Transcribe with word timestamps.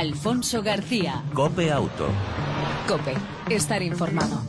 Alfonso 0.00 0.62
García. 0.62 1.22
Cope 1.34 1.70
Auto. 1.70 2.06
Cope, 2.88 3.12
estar 3.50 3.82
informado. 3.82 4.40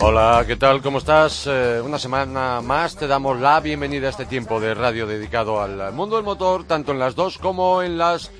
Hola, 0.00 0.44
¿qué 0.46 0.56
tal? 0.56 0.82
¿Cómo 0.82 0.98
estás? 0.98 1.46
Eh, 1.46 1.80
una 1.82 1.98
semana 1.98 2.60
más 2.60 2.96
te 2.96 3.06
damos 3.06 3.40
la 3.40 3.60
bienvenida 3.60 4.08
a 4.08 4.10
este 4.10 4.26
tiempo 4.26 4.60
de 4.60 4.74
radio 4.74 5.06
dedicado 5.06 5.62
al 5.62 5.90
mundo 5.94 6.16
del 6.16 6.24
motor, 6.26 6.64
tanto 6.64 6.92
en 6.92 6.98
las 6.98 7.14
dos 7.14 7.38
como 7.38 7.82
en 7.82 7.96
las 7.96 8.30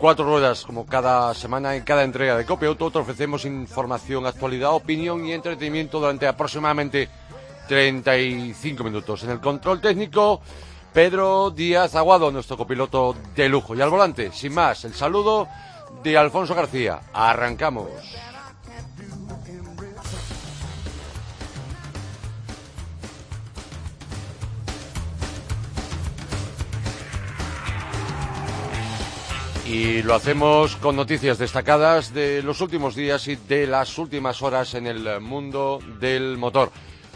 cuatro 0.00 0.24
ruedas. 0.24 0.64
Como 0.64 0.86
cada 0.86 1.32
semana, 1.34 1.76
en 1.76 1.84
cada 1.84 2.02
entrega 2.02 2.36
de 2.36 2.44
Copia 2.44 2.66
Auto, 2.66 2.90
te 2.90 2.98
ofrecemos 2.98 3.44
información, 3.44 4.26
actualidad, 4.26 4.72
opinión 4.72 5.24
y 5.24 5.34
entretenimiento 5.34 6.00
durante 6.00 6.26
aproximadamente 6.26 7.08
35 7.68 8.84
minutos. 8.84 9.22
En 9.24 9.30
el 9.30 9.40
control 9.40 9.80
técnico, 9.80 10.40
Pedro 10.92 11.50
Díaz 11.50 11.94
Aguado, 11.94 12.30
nuestro 12.30 12.56
copiloto 12.56 13.16
de 13.34 13.48
lujo. 13.48 13.74
Y 13.74 13.80
al 13.80 13.90
volante, 13.90 14.30
sin 14.32 14.54
más, 14.54 14.84
el 14.84 14.94
saludo 14.94 15.48
de 16.02 16.16
Alfonso 16.16 16.54
García. 16.54 17.00
Arrancamos. 17.12 17.88
Y 29.72 30.02
lo 30.02 30.14
hacemos 30.14 30.76
con 30.76 30.96
noticias 30.96 31.38
destacadas 31.38 32.12
de 32.12 32.42
los 32.42 32.60
últimos 32.60 32.94
días 32.94 33.26
y 33.28 33.36
de 33.36 33.66
las 33.66 33.96
últimas 33.96 34.42
horas 34.42 34.74
en 34.74 34.86
el 34.86 35.20
mundo 35.22 35.78
del 35.98 36.36
motor. 36.36 36.70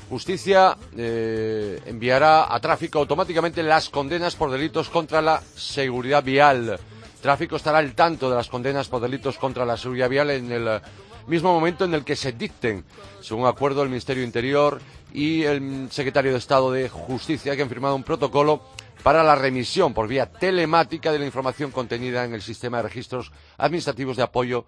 Justicia 0.09 0.77
eh, 0.97 1.81
enviará 1.87 2.55
a 2.55 2.61
tráfico 2.61 3.01
automáticamente 3.01 3.63
las 3.63 3.91
condenas 3.91 4.37
por 4.37 4.51
delitos 4.51 4.89
contra 4.89 5.21
la 5.21 5.43
seguridad 5.57 6.23
vial. 6.23 6.79
Tráfico 7.21 7.57
estará 7.57 7.79
al 7.79 7.95
tanto 7.95 8.31
de 8.31 8.37
las 8.37 8.49
condenas 8.49 8.89
por 8.89 9.01
delitos 9.01 9.37
contra 9.37 9.65
la 9.65 9.77
seguridad 9.77 10.09
vial 10.09 10.31
en 10.31 10.53
el 10.53 10.81
mismo 11.27 11.53
momento 11.53 11.85
en 11.85 11.95
el 11.95 12.05
que 12.05 12.15
se 12.15 12.33
dicten, 12.33 12.85
según 13.21 13.47
acuerdo 13.47 13.83
el 13.83 13.89
Ministerio 13.89 14.23
Interior 14.23 14.81
y 15.13 15.43
el 15.43 15.89
secretario 15.91 16.31
de 16.31 16.39
Estado 16.39 16.71
de 16.71 16.89
Justicia, 16.89 17.57
que 17.57 17.63
han 17.63 17.69
firmado 17.69 17.97
un 17.97 18.05
protocolo 18.05 18.63
para 19.03 19.25
la 19.25 19.35
remisión 19.35 19.93
por 19.93 20.07
vía 20.07 20.27
telemática 20.27 21.11
de 21.11 21.19
la 21.19 21.27
información 21.27 21.73
contenida 21.73 22.25
en 22.25 22.33
el 22.33 22.43
sistema 22.43 22.77
de 22.77 22.85
registros 22.85 23.33
administrativos 23.59 24.17
de 24.17 24.23
apoyo 24.23 24.67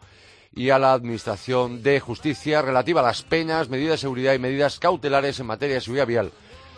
y 0.54 0.70
a 0.70 0.78
la 0.78 0.92
Administración 0.92 1.82
de 1.82 2.00
Justicia 2.00 2.62
relativa 2.62 3.00
a 3.00 3.04
las 3.04 3.22
penas, 3.22 3.68
medidas 3.68 3.92
de 3.92 3.98
seguridad 3.98 4.34
y 4.34 4.38
medidas 4.38 4.78
cautelares 4.78 5.38
en 5.40 5.46
materia 5.46 5.76
de 5.76 5.80
seguridad 5.80 6.06
vial. 6.06 6.32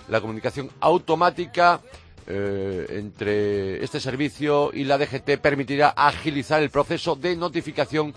La 0.08 0.20
comunicación 0.20 0.70
automática 0.80 1.80
eh, 2.26 2.86
entre 2.90 3.82
este 3.82 4.00
servicio 4.00 4.70
y 4.72 4.84
la 4.84 4.98
DGT 4.98 5.38
permitirá 5.40 5.88
agilizar 5.90 6.62
el 6.62 6.70
proceso 6.70 7.16
de 7.16 7.36
notificación 7.36 8.14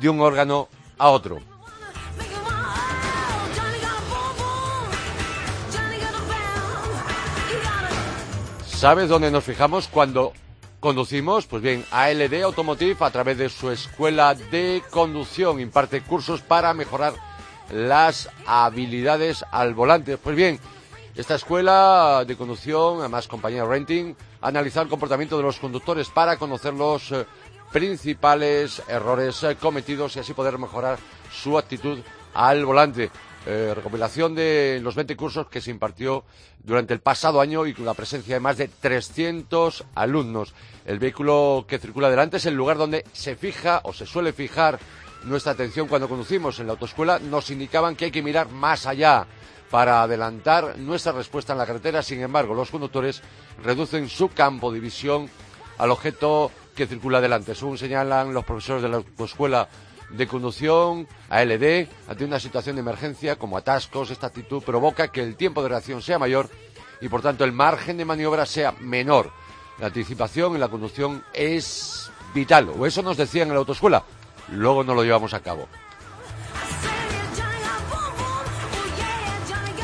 de 0.00 0.08
un 0.08 0.20
órgano 0.20 0.68
a 0.98 1.10
otro. 1.10 1.40
¿Sabes 8.66 9.08
dónde 9.08 9.30
nos 9.30 9.44
fijamos 9.44 9.88
cuando 9.88 10.34
conducimos? 10.84 11.46
Pues 11.46 11.62
bien, 11.62 11.82
ALD 11.90 12.42
Automotive, 12.42 12.96
a 13.00 13.10
través 13.10 13.38
de 13.38 13.48
su 13.48 13.70
escuela 13.70 14.34
de 14.34 14.82
conducción, 14.90 15.58
imparte 15.58 16.02
cursos 16.02 16.42
para 16.42 16.74
mejorar 16.74 17.14
las 17.72 18.28
habilidades 18.44 19.46
al 19.50 19.72
volante. 19.72 20.18
Pues 20.18 20.36
bien, 20.36 20.60
esta 21.16 21.36
escuela 21.36 22.26
de 22.26 22.36
conducción, 22.36 23.00
además 23.00 23.26
compañía 23.26 23.64
Renting, 23.64 24.14
analiza 24.42 24.82
el 24.82 24.90
comportamiento 24.90 25.38
de 25.38 25.44
los 25.44 25.58
conductores 25.58 26.10
para 26.10 26.36
conocer 26.36 26.74
los 26.74 27.12
eh, 27.12 27.24
principales 27.72 28.82
errores 28.86 29.42
eh, 29.42 29.56
cometidos 29.56 30.14
y 30.16 30.18
así 30.18 30.34
poder 30.34 30.58
mejorar 30.58 30.98
su 31.32 31.56
actitud 31.56 31.98
al 32.34 32.62
volante. 32.66 33.10
Eh, 33.46 33.72
recopilación 33.74 34.34
de 34.34 34.80
los 34.82 34.94
20 34.94 35.16
cursos 35.16 35.48
que 35.48 35.60
se 35.60 35.70
impartió 35.70 36.24
durante 36.62 36.94
el 36.94 37.00
pasado 37.00 37.42
año 37.42 37.66
y 37.66 37.74
con 37.74 37.84
la 37.84 37.92
presencia 37.92 38.34
de 38.34 38.40
más 38.40 38.56
de 38.56 38.68
300 38.68 39.84
alumnos. 39.94 40.54
El 40.86 40.98
vehículo 40.98 41.66
que 41.68 41.78
circula 41.78 42.08
delante 42.08 42.38
es 42.38 42.46
el 42.46 42.54
lugar 42.54 42.78
donde 42.78 43.04
se 43.12 43.36
fija 43.36 43.82
o 43.84 43.92
se 43.92 44.06
suele 44.06 44.32
fijar 44.32 44.78
nuestra 45.24 45.52
atención 45.52 45.88
cuando 45.88 46.08
conducimos. 46.08 46.58
En 46.58 46.66
la 46.66 46.72
autoescuela 46.72 47.18
nos 47.18 47.50
indicaban 47.50 47.96
que 47.96 48.06
hay 48.06 48.10
que 48.10 48.22
mirar 48.22 48.48
más 48.48 48.86
allá 48.86 49.26
para 49.70 50.02
adelantar 50.02 50.78
nuestra 50.78 51.12
respuesta 51.12 51.52
en 51.52 51.58
la 51.58 51.66
carretera. 51.66 52.02
Sin 52.02 52.22
embargo, 52.22 52.54
los 52.54 52.70
conductores 52.70 53.22
reducen 53.62 54.08
su 54.08 54.28
campo 54.28 54.72
de 54.72 54.80
visión 54.80 55.28
al 55.76 55.90
objeto 55.90 56.50
que 56.74 56.86
circula 56.86 57.20
delante. 57.20 57.54
Según 57.54 57.76
señalan 57.76 58.32
los 58.32 58.44
profesores 58.44 58.82
de 58.82 58.88
la 58.88 58.96
autoescuela 58.96 59.68
de 60.10 60.26
conducción, 60.26 61.08
ALD, 61.28 61.88
ante 62.08 62.24
una 62.24 62.38
situación 62.38 62.76
de 62.76 62.80
emergencia 62.80 63.36
como 63.36 63.56
atascos, 63.56 64.10
esta 64.10 64.28
actitud 64.28 64.62
provoca 64.62 65.08
que 65.08 65.22
el 65.22 65.36
tiempo 65.36 65.62
de 65.62 65.68
reacción 65.70 66.02
sea 66.02 66.18
mayor 66.18 66.48
y 67.00 67.08
por 67.08 67.22
tanto 67.22 67.44
el 67.44 67.52
margen 67.52 67.96
de 67.96 68.04
maniobra 68.04 68.46
sea 68.46 68.72
menor. 68.80 69.30
La 69.78 69.86
anticipación 69.86 70.54
en 70.54 70.60
la 70.60 70.68
conducción 70.68 71.24
es 71.32 72.10
vital, 72.34 72.68
o 72.68 72.86
eso 72.86 73.02
nos 73.02 73.16
decían 73.16 73.48
en 73.48 73.54
la 73.54 73.60
autoescuela, 73.60 74.04
luego 74.52 74.84
no 74.84 74.94
lo 74.94 75.02
llevamos 75.02 75.34
a 75.34 75.40
cabo. 75.40 75.68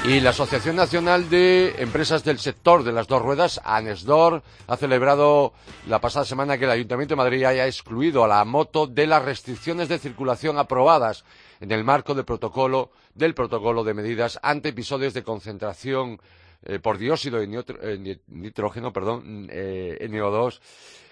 Y 0.03 0.21
la 0.21 0.31
Asociación 0.31 0.77
Nacional 0.77 1.29
de 1.29 1.75
Empresas 1.77 2.25
del 2.25 2.39
Sector 2.39 2.85
de 2.85 2.93
las 2.93 3.07
Dos 3.07 3.21
Ruedas, 3.21 3.61
ANESDOR, 3.63 4.43
ha 4.67 4.77
celebrado 4.79 5.53
la 5.87 6.01
pasada 6.01 6.25
semana 6.25 6.57
que 6.57 6.65
el 6.65 6.71
Ayuntamiento 6.71 7.13
de 7.13 7.19
Madrid 7.19 7.45
haya 7.45 7.67
excluido 7.67 8.25
a 8.25 8.29
la 8.29 8.43
moto 8.47 8.87
de 8.87 9.07
las 9.07 9.23
restricciones 9.23 9.91
de 9.91 9.99
circulación 9.99 10.59
aprobadas 10.59 11.25
en 11.61 11.71
el 11.71 11.85
marco 11.85 12.15
del 12.15 12.25
protocolo, 12.25 12.93
del 13.15 13.35
protocolo 13.35 13.85
de 13.85 13.93
medidas 13.93 14.41
ante 14.43 14.71
episodios 14.71 15.13
de 15.13 15.23
concentración 15.23 16.19
eh, 16.63 16.79
por 16.79 16.97
dióxido 16.97 17.39
de 17.39 17.65
eh, 17.83 18.21
nitrógeno, 18.29 18.95
perdón, 18.95 19.49
eh, 19.51 20.09
NO2, 20.11 20.61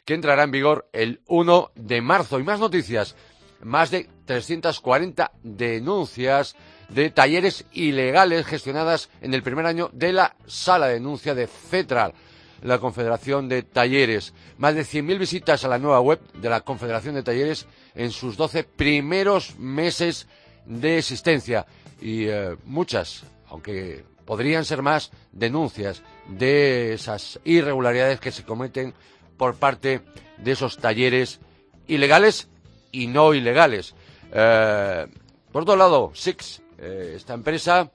que 0.07 0.15
entrará 0.15 0.45
en 0.45 0.51
vigor 0.51 0.89
el 0.95 1.21
1 1.27 1.73
de 1.75 2.01
marzo. 2.01 2.41
Y 2.41 2.43
más 2.43 2.59
noticias, 2.59 3.17
más 3.63 3.91
de 3.91 4.09
340 4.25 5.31
denuncias 5.43 6.57
de 6.89 7.11
talleres 7.11 7.65
ilegales 7.73 8.47
gestionadas 8.47 9.11
en 9.21 9.35
el 9.35 9.43
primer 9.43 9.67
año 9.67 9.91
de 9.93 10.13
la 10.13 10.35
sala 10.47 10.89
de 10.89 10.95
denuncia 10.95 11.35
de 11.35 11.47
CETRAL, 11.47 12.15
la 12.63 12.79
Confederación 12.79 13.49
de 13.49 13.63
Talleres. 13.63 14.35
Más 14.57 14.75
de 14.75 14.83
100.000 14.83 15.19
visitas 15.19 15.65
a 15.65 15.69
la 15.69 15.79
nueva 15.79 16.01
web 16.01 16.21
de 16.35 16.49
la 16.49 16.63
Confederación 16.63 17.15
de 17.15 17.23
Talleres 17.23 17.67
en 17.95 18.11
sus 18.11 18.37
12 18.37 18.65
primeros 18.65 19.59
meses 19.59 20.27
de 20.65 20.99
existencia. 20.99 21.67
Y 22.01 22.27
eh, 22.27 22.57
muchas, 22.65 23.25
aunque 23.49 24.05
podrían 24.25 24.65
ser 24.65 24.83
más, 24.83 25.11
denuncias 25.33 26.03
de 26.29 26.95
esas 26.95 27.41
irregularidades 27.45 28.21
que 28.21 28.33
se 28.33 28.45
cometen 28.45 28.95
por 29.37 29.55
parte 29.55 30.03
de 30.39 30.53
esos 30.53 30.79
talleres 30.79 31.41
ilegales 31.87 32.49
y 32.93 33.07
no 33.07 33.35
ilegales. 33.35 33.95
Eh, 34.33 35.07
por 35.53 35.63
otro 35.63 35.77
lado, 35.77 36.13
Six 36.15 36.63
eh, 36.79 37.15
esta 37.17 37.35
empresa 37.35 37.91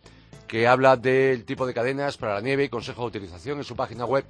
que 0.47 0.67
habla 0.67 0.97
del 0.97 1.45
tipo 1.45 1.65
de 1.65 1.73
cadenas 1.73 2.17
para 2.17 2.35
la 2.35 2.41
nieve 2.41 2.65
y 2.65 2.69
consejo 2.69 3.01
de 3.01 3.07
utilización 3.07 3.57
en 3.57 3.63
su 3.63 3.75
página 3.75 4.05
web. 4.05 4.25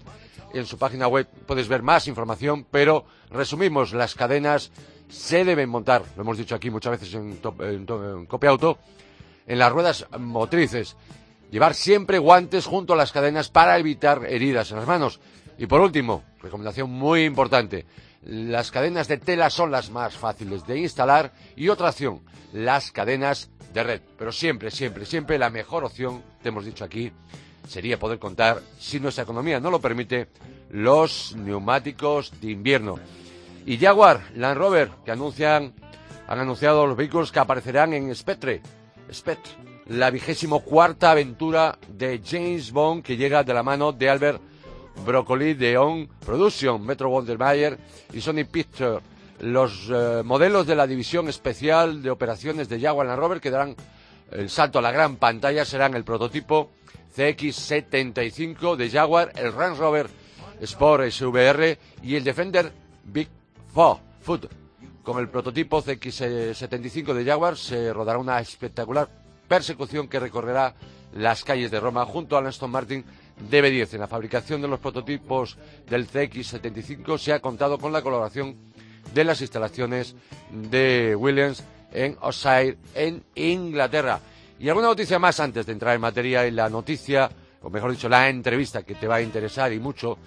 En 0.53 0.65
su 0.65 0.77
página 0.77 1.07
web 1.07 1.27
puedes 1.45 1.67
ver 1.67 1.81
más 1.81 2.07
información, 2.07 2.65
pero 2.69 3.05
resumimos, 3.29 3.93
las 3.93 4.15
cadenas 4.15 4.71
se 5.09 5.43
deben 5.43 5.69
montar, 5.69 6.03
lo 6.15 6.21
hemos 6.21 6.37
dicho 6.37 6.55
aquí 6.55 6.69
muchas 6.69 6.99
veces 6.99 7.13
en, 7.15 7.39
en, 7.59 8.25
Copia 8.25 8.51
Auto, 8.51 8.77
en 9.47 9.59
las 9.59 9.71
ruedas 9.71 10.07
motrices. 10.17 10.95
Llevar 11.51 11.73
siempre 11.73 12.19
guantes 12.19 12.65
junto 12.65 12.93
a 12.93 12.95
las 12.95 13.11
cadenas 13.11 13.49
para 13.49 13.77
evitar 13.77 14.25
heridas 14.25 14.71
en 14.71 14.77
las 14.77 14.87
manos. 14.87 15.19
Y 15.57 15.67
por 15.67 15.81
último, 15.81 16.23
recomendación 16.41 16.89
muy 16.89 17.25
importante, 17.25 17.85
las 18.23 18.71
cadenas 18.71 19.07
de 19.07 19.17
tela 19.17 19.49
son 19.49 19.71
las 19.71 19.89
más 19.91 20.15
fáciles 20.15 20.65
de 20.65 20.79
instalar 20.79 21.33
y 21.55 21.69
otra 21.69 21.89
opción, 21.89 22.21
las 22.53 22.91
cadenas 22.91 23.49
de 23.73 23.83
red. 23.83 24.01
Pero 24.17 24.31
siempre, 24.31 24.71
siempre, 24.71 25.05
siempre 25.05 25.37
la 25.37 25.49
mejor 25.49 25.83
opción, 25.83 26.21
te 26.41 26.49
hemos 26.49 26.65
dicho 26.65 26.83
aquí, 26.83 27.11
sería 27.67 27.99
poder 27.99 28.19
contar, 28.19 28.61
si 28.79 28.99
nuestra 28.99 29.23
economía 29.23 29.59
no 29.59 29.71
lo 29.71 29.79
permite, 29.79 30.27
los 30.69 31.35
neumáticos 31.35 32.33
de 32.41 32.51
invierno. 32.51 32.95
Y 33.65 33.77
Jaguar, 33.77 34.21
Land 34.35 34.57
Rover, 34.57 34.89
que 35.05 35.11
anuncian, 35.11 35.73
han 36.27 36.39
anunciado 36.39 36.85
los 36.85 36.97
vehículos 36.97 37.31
que 37.31 37.39
aparecerán 37.39 37.93
en 37.93 38.13
Spectre, 38.13 38.61
la 39.87 40.09
vigésimo 40.09 40.61
cuarta 40.61 41.11
aventura 41.11 41.77
de 41.87 42.21
James 42.23 42.71
Bond 42.71 43.03
que 43.03 43.17
llega 43.17 43.43
de 43.43 43.53
la 43.53 43.63
mano 43.63 43.91
de 43.91 44.09
Albert 44.09 44.41
Broccoli 45.05 45.53
de 45.55 45.77
On 45.77 46.07
Production, 46.07 46.85
Metro 46.85 47.09
Wondermeyer 47.09 47.77
y 48.13 48.21
Sony 48.21 48.45
Pictures 48.49 49.01
los 49.43 49.89
eh, 49.89 50.21
modelos 50.23 50.65
de 50.65 50.75
la 50.75 50.87
División 50.87 51.27
Especial 51.27 52.01
de 52.01 52.09
Operaciones 52.09 52.69
de 52.69 52.79
Jaguar 52.79 53.07
Land 53.07 53.19
Rover 53.19 53.41
que 53.41 53.51
darán 53.51 53.75
el 54.31 54.49
salto 54.49 54.79
a 54.79 54.81
la 54.81 54.91
gran 54.91 55.17
pantalla 55.17 55.65
serán 55.65 55.95
el 55.95 56.05
prototipo 56.05 56.71
CX75 57.15 58.77
de 58.77 58.89
Jaguar, 58.89 59.33
el 59.35 59.51
Range 59.53 59.77
Rover 59.77 60.09
Sport 60.61 61.11
SVR 61.11 61.77
y 62.01 62.15
el 62.15 62.23
Defender 62.23 62.71
Big 63.03 63.27
Foot. 63.73 64.49
Con 65.03 65.19
el 65.19 65.27
prototipo 65.27 65.83
CX75 65.83 67.13
de 67.13 67.25
Jaguar 67.25 67.57
se 67.57 67.91
rodará 67.91 68.19
una 68.19 68.39
espectacular 68.39 69.09
persecución 69.47 70.07
que 70.07 70.21
recorrerá 70.21 70.73
las 71.13 71.43
calles 71.43 71.69
de 71.69 71.81
Roma 71.81 72.05
junto 72.05 72.37
al 72.37 72.47
Aston 72.47 72.71
Martin 72.71 73.03
DB10. 73.51 73.95
En 73.95 73.99
la 73.99 74.07
fabricación 74.07 74.61
de 74.61 74.69
los 74.69 74.79
prototipos 74.79 75.57
del 75.89 76.07
CX75 76.07 77.17
se 77.17 77.33
ha 77.33 77.41
contado 77.41 77.77
con 77.77 77.91
la 77.91 78.01
colaboración 78.01 78.72
de 79.13 79.23
las 79.23 79.41
instalaciones 79.41 80.15
de 80.51 81.15
Williams 81.15 81.63
en 81.91 82.17
Ossire, 82.21 82.77
en 82.95 83.23
Inglaterra. 83.35 84.19
Y 84.59 84.69
alguna 84.69 84.87
noticia 84.87 85.19
más 85.19 85.39
antes 85.39 85.65
de 85.65 85.73
entrar 85.73 85.95
en 85.95 86.01
materia 86.01 86.45
en 86.45 86.55
la 86.55 86.69
noticia, 86.69 87.29
o 87.61 87.69
mejor 87.69 87.91
dicho, 87.91 88.09
la 88.09 88.29
entrevista 88.29 88.83
que 88.83 88.95
te 88.95 89.07
va 89.07 89.15
a 89.15 89.21
interesar 89.21 89.71
y 89.73 89.79
mucho. 89.79 90.17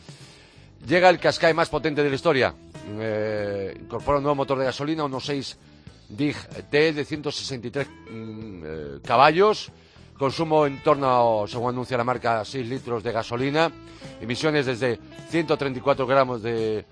Llega 0.87 1.09
el 1.09 1.19
Qashqai 1.19 1.55
más 1.55 1.69
potente 1.69 2.03
de 2.03 2.09
la 2.11 2.15
historia. 2.15 2.55
Eh, 3.01 3.77
incorpora 3.81 4.19
un 4.19 4.25
nuevo 4.25 4.37
motor 4.37 4.59
de 4.59 4.67
gasolina, 4.67 5.05
unos 5.05 5.25
6 5.25 5.59
DIG 6.09 6.37
T 6.71 6.93
de 6.93 7.05
163 7.05 7.87
mm, 8.11 8.63
eh, 8.65 8.99
caballos 9.03 9.73
consumo 10.17 10.67
en 10.67 10.83
torno, 10.83 11.45
según 11.47 11.71
anuncia 11.71 11.97
la 11.97 12.05
marca, 12.05 12.45
6 12.45 12.67
litros 12.67 13.03
de 13.03 13.13
gasolina, 13.13 13.71
emisiones 14.21 14.67
desde 14.67 14.99
134 15.31 16.07
gramos 16.07 16.43
de, 16.43 16.85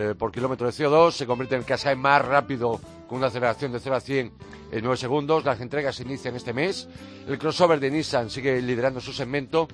eh, 0.00 0.14
por 0.16 0.30
kilómetro 0.30 0.68
de 0.68 0.72
CO2, 0.72 1.10
se 1.10 1.26
convierte 1.26 1.56
en 1.56 1.62
el 1.62 1.66
Qashqai 1.66 1.96
más 1.96 2.24
rápido 2.24 2.80
con 3.08 3.18
una 3.18 3.26
aceleración 3.26 3.72
de 3.72 3.80
0 3.80 3.96
a 3.96 4.00
100 4.00 4.32
en 4.70 4.84
9 4.84 4.96
segundos. 4.96 5.44
Las 5.44 5.60
entregas 5.60 5.96
se 5.96 6.04
inician 6.04 6.36
este 6.36 6.52
mes. 6.52 6.88
El 7.26 7.36
crossover 7.36 7.80
de 7.80 7.90
Nissan 7.90 8.30
sigue 8.30 8.62
liderando 8.62 9.00
su 9.00 9.12
segmento 9.12 9.66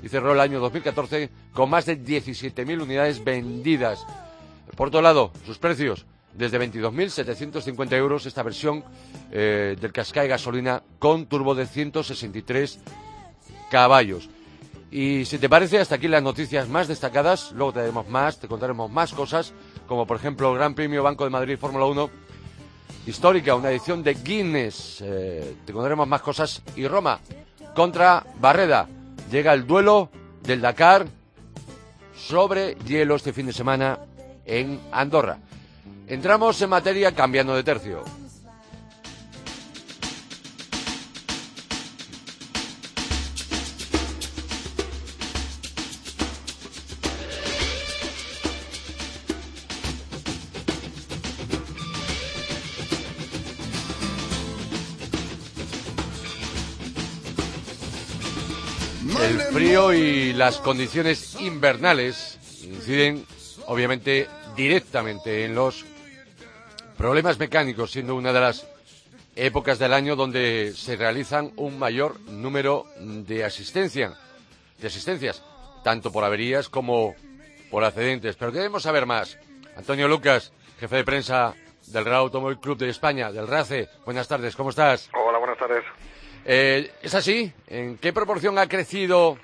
y 0.00 0.08
cerró 0.08 0.34
el 0.34 0.40
año 0.40 0.60
2014 0.60 1.30
con 1.52 1.68
más 1.68 1.86
de 1.86 1.98
17.000 1.98 2.80
unidades 2.80 3.24
vendidas. 3.24 4.06
Por 4.76 4.86
otro 4.86 5.02
lado, 5.02 5.32
sus 5.44 5.58
precios 5.58 6.06
desde 6.32 6.60
22.750 6.60 7.92
euros 7.94 8.24
esta 8.26 8.44
versión 8.44 8.84
eh, 9.32 9.76
del 9.80 9.92
Qashqai 9.92 10.28
gasolina 10.28 10.84
con 11.00 11.26
turbo 11.26 11.56
de 11.56 11.66
163 11.66 12.78
caballos. 13.68 14.30
Y 14.92 15.24
si 15.24 15.38
te 15.38 15.48
parece, 15.48 15.78
hasta 15.78 15.94
aquí 15.94 16.06
las 16.06 16.22
noticias 16.22 16.68
más 16.68 16.86
destacadas. 16.86 17.52
Luego 17.52 17.72
te 17.72 17.80
daremos 17.80 18.06
más, 18.08 18.38
te 18.38 18.46
contaremos 18.46 18.90
más 18.90 19.14
cosas, 19.14 19.54
como 19.86 20.06
por 20.06 20.16
ejemplo 20.16 20.50
el 20.50 20.58
Gran 20.58 20.74
Premio 20.74 21.02
Banco 21.02 21.24
de 21.24 21.30
Madrid 21.30 21.58
Fórmula 21.58 21.86
1 21.86 22.10
histórica, 23.06 23.54
una 23.54 23.70
edición 23.70 24.02
de 24.02 24.14
Guinness. 24.14 25.02
Eh, 25.02 25.56
te 25.64 25.72
contaremos 25.72 26.06
más 26.06 26.22
cosas. 26.22 26.62
Y 26.76 26.86
Roma 26.86 27.20
contra 27.74 28.24
Barreda. 28.40 28.88
Llega 29.30 29.52
el 29.54 29.66
duelo 29.66 30.10
del 30.42 30.60
Dakar 30.60 31.06
sobre 32.14 32.74
hielo 32.86 33.16
este 33.16 33.32
fin 33.32 33.46
de 33.46 33.52
semana 33.52 33.98
en 34.44 34.80
Andorra. 34.92 35.38
Entramos 36.06 36.60
en 36.60 36.70
materia 36.70 37.12
cambiando 37.14 37.54
de 37.54 37.62
tercio. 37.62 38.04
Frío 59.52 59.92
y 59.92 60.32
las 60.32 60.58
condiciones 60.58 61.40
invernales 61.40 62.38
inciden 62.64 63.26
obviamente 63.66 64.28
directamente 64.56 65.44
en 65.44 65.54
los 65.54 65.84
Problemas 66.96 67.36
mecánicos 67.36 67.90
siendo 67.90 68.14
una 68.14 68.32
de 68.32 68.40
las 68.40 68.64
épocas 69.34 69.80
del 69.80 69.92
año 69.92 70.14
donde 70.14 70.72
se 70.72 70.94
realizan 70.94 71.50
un 71.56 71.76
mayor 71.76 72.20
número 72.30 72.84
de 73.00 73.44
asistencia, 73.44 74.14
de 74.78 74.86
asistencias, 74.86 75.42
tanto 75.82 76.12
por 76.12 76.22
averías 76.22 76.68
como 76.68 77.16
por 77.72 77.82
accidentes. 77.82 78.36
Pero 78.36 78.52
queremos 78.52 78.84
saber 78.84 79.06
más. 79.06 79.36
Antonio 79.76 80.06
Lucas, 80.06 80.52
jefe 80.78 80.96
de 80.96 81.04
prensa 81.04 81.54
del 81.88 82.04
Real 82.04 82.18
Automóvil 82.18 82.60
Club 82.60 82.78
de 82.78 82.90
España, 82.90 83.32
del 83.32 83.48
RACE. 83.48 83.88
Buenas 84.04 84.28
tardes, 84.28 84.54
¿cómo 84.54 84.70
estás? 84.70 85.10
Hola, 85.12 85.38
buenas 85.38 85.58
tardes. 85.58 85.82
Eh, 86.44 86.90
¿Es 87.02 87.14
así? 87.14 87.52
¿En 87.68 87.98
qué 87.98 88.12
proporción 88.12 88.58
ha 88.58 88.68
crecido 88.68 89.38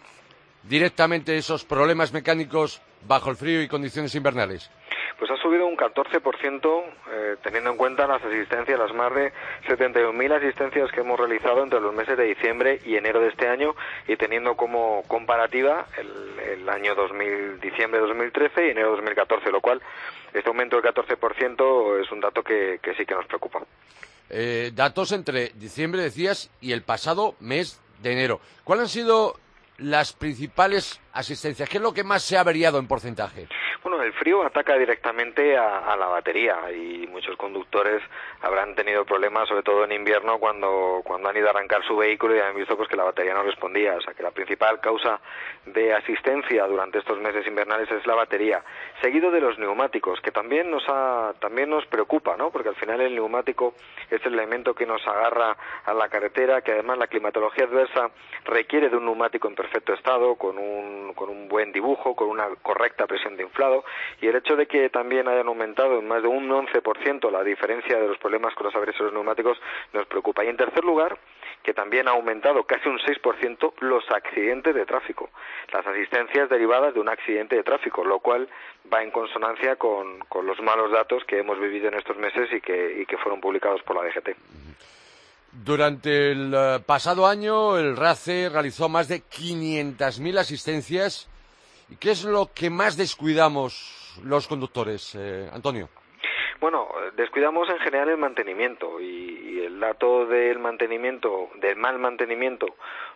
directamente 0.64 1.36
esos 1.36 1.64
problemas 1.64 2.12
mecánicos 2.12 2.82
bajo 3.06 3.30
el 3.30 3.36
frío 3.36 3.62
y 3.62 3.68
condiciones 3.68 4.14
invernales? 4.14 4.70
Pues 5.18 5.32
ha 5.32 5.36
subido 5.36 5.66
un 5.66 5.76
14% 5.76 6.82
eh, 7.10 7.36
teniendo 7.42 7.70
en 7.70 7.76
cuenta 7.76 8.06
las 8.06 8.22
asistencias, 8.24 8.78
las 8.78 8.94
más 8.94 9.12
de 9.12 9.32
71.000 9.66 10.32
asistencias 10.36 10.92
que 10.92 11.00
hemos 11.00 11.18
realizado 11.18 11.64
entre 11.64 11.80
los 11.80 11.92
meses 11.92 12.16
de 12.16 12.24
diciembre 12.24 12.80
y 12.84 12.94
enero 12.94 13.20
de 13.20 13.28
este 13.28 13.48
año 13.48 13.74
y 14.06 14.16
teniendo 14.16 14.54
como 14.54 15.02
comparativa 15.08 15.86
el, 15.96 16.68
año 16.68 16.94
2000, 16.94 17.58
diciembre 17.60 18.00
de 18.00 18.06
2013 18.06 18.66
y 18.66 18.70
enero 18.70 18.90
de 18.90 18.96
2014, 18.96 19.50
lo 19.50 19.60
cual 19.60 19.82
este 20.32 20.48
aumento 20.48 20.80
del 20.80 20.84
14% 20.94 22.00
es 22.00 22.12
un 22.12 22.20
dato 22.20 22.42
que, 22.44 22.78
sí 22.96 23.04
que 23.04 23.14
nos 23.14 23.26
preocupa. 23.26 23.60
Eh, 24.30 24.72
datos 24.74 25.12
entre 25.12 25.52
diciembre, 25.54 26.02
decías, 26.02 26.50
y 26.60 26.72
el 26.72 26.82
pasado 26.82 27.34
mes 27.40 27.80
de 28.02 28.12
enero. 28.12 28.40
¿Cuáles 28.64 28.84
han 28.84 28.88
sido 28.88 29.38
las 29.78 30.12
principales 30.12 31.00
asistencias? 31.12 31.68
¿Qué 31.68 31.78
es 31.78 31.82
lo 31.82 31.94
que 31.94 32.04
más 32.04 32.22
se 32.22 32.36
ha 32.36 32.40
averiado 32.40 32.78
en 32.78 32.86
porcentaje? 32.86 33.48
Bueno, 33.82 34.02
el 34.02 34.12
frío 34.12 34.42
ataca 34.42 34.76
directamente 34.76 35.56
a, 35.56 35.96
la 35.96 36.06
batería 36.06 36.70
y 36.72 37.06
muchos 37.06 37.36
conductores 37.36 38.02
habrán 38.42 38.74
tenido 38.74 39.04
problemas, 39.04 39.48
sobre 39.48 39.62
todo 39.62 39.84
en 39.84 39.92
invierno, 39.92 40.38
cuando, 40.38 41.00
cuando 41.04 41.28
han 41.28 41.36
ido 41.36 41.46
a 41.46 41.50
arrancar 41.50 41.84
su 41.86 41.96
vehículo 41.96 42.34
y 42.34 42.40
han 42.40 42.56
visto 42.56 42.76
pues, 42.76 42.88
que 42.88 42.96
la 42.96 43.04
batería 43.04 43.34
no 43.34 43.44
respondía. 43.44 43.94
O 43.94 44.00
sea, 44.00 44.14
que 44.14 44.22
la 44.24 44.32
principal 44.32 44.80
causa 44.80 45.20
de 45.64 45.94
asistencia 45.94 46.66
durante 46.66 46.98
estos 46.98 47.20
meses 47.20 47.46
invernales 47.46 47.88
es 47.90 48.04
la 48.06 48.14
batería, 48.14 48.64
seguido 49.00 49.30
de 49.30 49.40
los 49.40 49.58
neumáticos, 49.58 50.20
que 50.20 50.32
también 50.32 50.70
nos, 50.70 50.82
ha, 50.88 51.34
también 51.38 51.70
nos 51.70 51.86
preocupa, 51.86 52.36
¿no? 52.36 52.50
porque 52.50 52.70
al 52.70 52.76
final 52.76 53.00
el 53.00 53.14
neumático 53.14 53.74
es 54.10 54.24
el 54.26 54.34
elemento 54.34 54.74
que 54.74 54.86
nos 54.86 55.06
agarra 55.06 55.56
a 55.84 55.94
la 55.94 56.08
carretera, 56.08 56.62
que 56.62 56.72
además 56.72 56.98
la 56.98 57.06
climatología 57.06 57.64
adversa 57.64 58.10
requiere 58.44 58.88
de 58.88 58.96
un 58.96 59.04
neumático 59.04 59.46
en 59.46 59.54
perfecto 59.54 59.92
estado, 59.92 60.34
con 60.36 60.58
un, 60.58 61.12
con 61.14 61.28
un 61.28 61.48
buen 61.48 61.70
dibujo, 61.70 62.16
con 62.16 62.28
una 62.28 62.48
correcta 62.62 63.06
presión 63.06 63.36
de 63.36 63.44
inflado 63.44 63.67
y 64.20 64.26
el 64.26 64.36
hecho 64.36 64.56
de 64.56 64.66
que 64.66 64.90
también 64.90 65.28
hayan 65.28 65.48
aumentado 65.48 65.98
en 65.98 66.08
más 66.08 66.22
de 66.22 66.28
un 66.28 66.48
11% 66.48 67.30
la 67.30 67.42
diferencia 67.42 67.98
de 67.98 68.08
los 68.08 68.18
problemas 68.18 68.54
con 68.54 68.66
los 68.66 68.74
agresores 68.74 69.12
neumáticos 69.12 69.58
nos 69.92 70.06
preocupa. 70.06 70.44
Y 70.44 70.48
en 70.48 70.56
tercer 70.56 70.84
lugar, 70.84 71.18
que 71.62 71.74
también 71.74 72.08
ha 72.08 72.12
aumentado 72.12 72.64
casi 72.64 72.88
un 72.88 72.98
6% 72.98 73.72
los 73.80 74.04
accidentes 74.10 74.74
de 74.74 74.86
tráfico, 74.86 75.30
las 75.72 75.86
asistencias 75.86 76.48
derivadas 76.48 76.94
de 76.94 77.00
un 77.00 77.08
accidente 77.08 77.56
de 77.56 77.62
tráfico, 77.62 78.04
lo 78.04 78.20
cual 78.20 78.48
va 78.92 79.02
en 79.02 79.10
consonancia 79.10 79.76
con, 79.76 80.18
los 80.42 80.60
malos 80.62 80.92
datos 80.92 81.24
que 81.24 81.38
hemos 81.38 81.58
vivido 81.58 81.88
en 81.88 81.94
estos 81.94 82.16
meses 82.16 82.48
y 82.52 82.60
que, 82.60 83.00
y 83.02 83.06
que 83.06 83.18
fueron 83.18 83.40
publicados 83.40 83.82
por 83.82 83.96
la 83.96 84.08
DGT. 84.08 84.36
Durante 85.52 86.32
el 86.32 86.52
eh, 86.54 86.78
pasado 86.86 87.26
año, 87.26 87.78
el 87.78 87.96
RACE 87.96 88.48
realizó 88.50 88.88
más 88.88 89.08
de 89.08 89.22
500.000 89.22 90.38
asistencias 90.38 91.28
¿Y 91.90 91.96
qué 91.96 92.10
es 92.10 92.24
lo 92.24 92.50
que 92.54 92.70
más 92.70 92.96
descuidamos 92.96 94.20
los 94.22 94.46
conductores, 94.46 95.14
eh, 95.14 95.48
Antonio? 95.52 95.88
Bueno, 96.60 96.88
descuidamos 97.16 97.68
en 97.70 97.78
general 97.78 98.08
el 98.08 98.16
mantenimiento 98.16 99.00
y, 99.00 99.60
el 99.64 99.80
dato 99.80 100.26
del 100.26 100.58
mantenimiento, 100.58 101.50
del 101.56 101.76
mal 101.76 101.98
mantenimiento, 101.98 102.66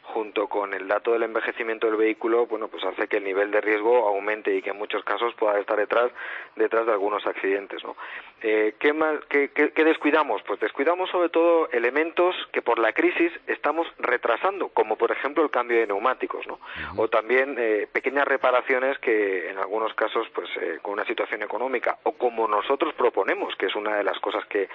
junto 0.02 0.46
con 0.46 0.74
el 0.74 0.86
dato 0.86 1.12
del 1.12 1.24
envejecimiento 1.24 1.86
del 1.88 1.96
vehículo, 1.96 2.46
bueno, 2.46 2.68
pues 2.68 2.84
hace 2.84 3.08
que 3.08 3.16
el 3.16 3.24
nivel 3.24 3.50
de 3.50 3.60
riesgo 3.60 4.06
aumente 4.06 4.54
y 4.54 4.62
que 4.62 4.70
en 4.70 4.78
muchos 4.78 5.02
casos 5.02 5.34
pueda 5.34 5.58
estar 5.58 5.76
detrás, 5.76 6.12
detrás 6.54 6.86
de 6.86 6.92
algunos 6.92 7.26
accidentes, 7.26 7.82
¿no? 7.82 7.96
Eh, 8.44 8.74
¿qué, 8.80 8.92
más, 8.92 9.20
qué, 9.28 9.48
descuidamos? 9.84 10.42
Pues 10.42 10.58
descuidamos 10.58 11.08
sobre 11.10 11.28
todo 11.28 11.68
elementos 11.70 12.34
que 12.50 12.60
por 12.60 12.80
la 12.80 12.92
crisis 12.92 13.30
estamos 13.46 13.86
retrasando, 13.98 14.68
como 14.70 14.96
por 14.96 15.12
ejemplo 15.12 15.44
el 15.44 15.50
cambio 15.50 15.78
de 15.78 15.86
neumáticos, 15.86 16.44
¿no? 16.48 16.58
O 16.96 17.06
también 17.06 17.54
eh, 17.56 17.86
pequeñas 17.92 18.26
reparaciones 18.26 18.98
que 18.98 19.48
en 19.48 19.58
algunos 19.58 19.94
casos, 19.94 20.26
pues 20.34 20.48
eh, 20.60 20.78
con 20.82 20.94
una 20.94 21.04
situación 21.04 21.42
económica 21.42 21.98
o 22.02 22.12
como 22.12 22.48
nosotros 22.48 22.94
proponemos 22.94 23.54
que 23.54 23.66
es 23.66 23.76
una 23.76 23.96
de 23.96 24.02
las 24.02 24.18
cosas 24.18 24.44
que, 24.46 24.68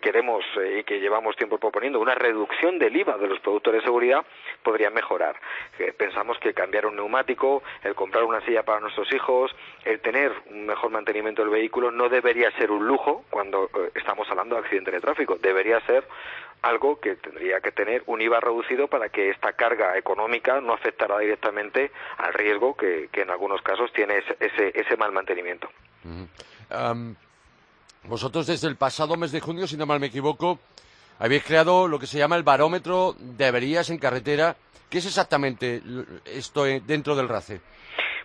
queremos 0.00 0.44
eh, 0.60 0.78
y 0.80 0.84
que 0.84 0.98
llevamos 0.98 1.36
tiempo 1.36 1.58
proponiendo, 1.58 2.00
una 2.00 2.16
reducción 2.16 2.78
del 2.80 2.96
IVA 2.96 3.18
de 3.18 3.28
los 3.28 3.38
productos 3.38 3.74
de 3.74 3.82
seguridad 3.82 4.24
podría 4.64 4.90
mejorar. 4.90 5.36
Pensamos 5.96 6.38
que 6.38 6.54
cambiar 6.54 6.86
un 6.86 6.96
neumático, 6.96 7.62
el 7.84 7.94
comprar 7.94 8.24
una 8.24 8.40
silla 8.40 8.64
para 8.64 8.80
nuestros 8.80 9.12
hijos, 9.14 9.54
el 9.84 10.00
tener 10.00 10.32
un 10.46 10.66
mejor 10.66 10.90
mantenimiento 10.90 11.42
del 11.42 11.50
vehículo 11.50 11.90
no 11.90 12.08
debería 12.08 12.50
ser 12.52 12.70
un 12.70 12.86
lujo 12.86 13.11
cuando 13.30 13.64
eh, 13.64 13.90
estamos 13.94 14.28
hablando 14.30 14.56
de 14.56 14.62
accidente 14.62 14.90
de 14.90 15.00
tráfico. 15.00 15.36
Debería 15.40 15.80
ser 15.86 16.06
algo 16.62 17.00
que 17.00 17.16
tendría 17.16 17.60
que 17.60 17.72
tener 17.72 18.02
un 18.06 18.20
IVA 18.20 18.40
reducido 18.40 18.88
para 18.88 19.08
que 19.08 19.30
esta 19.30 19.52
carga 19.52 19.98
económica 19.98 20.60
no 20.60 20.74
afectara 20.74 21.18
directamente 21.18 21.90
al 22.18 22.32
riesgo 22.34 22.76
que, 22.76 23.08
en 23.12 23.30
algunos 23.30 23.60
casos 23.62 23.92
tiene 23.92 24.18
ese, 24.18 24.72
ese, 24.74 24.96
mal 24.96 25.12
mantenimiento. 25.12 25.68
vosotros 28.04 28.46
desde 28.46 28.68
el 28.68 28.76
pasado 28.76 29.16
mes 29.16 29.32
de 29.32 29.40
junio, 29.40 29.66
si 29.66 29.76
no 29.76 29.86
mal 29.86 29.98
me 29.98 30.06
equivoco, 30.06 30.60
habéis 31.18 31.44
creado 31.44 31.88
lo 31.88 31.98
que 31.98 32.06
se 32.06 32.18
llama 32.18 32.36
el 32.36 32.44
barómetro 32.44 33.14
de 33.18 33.44
averías 33.44 33.90
en 33.90 33.98
carretera. 33.98 34.56
¿Qué 34.88 34.98
es 34.98 35.06
exactamente 35.06 35.82
esto 36.26 36.64
dentro 36.64 37.16
del 37.16 37.28
RACE? 37.28 37.60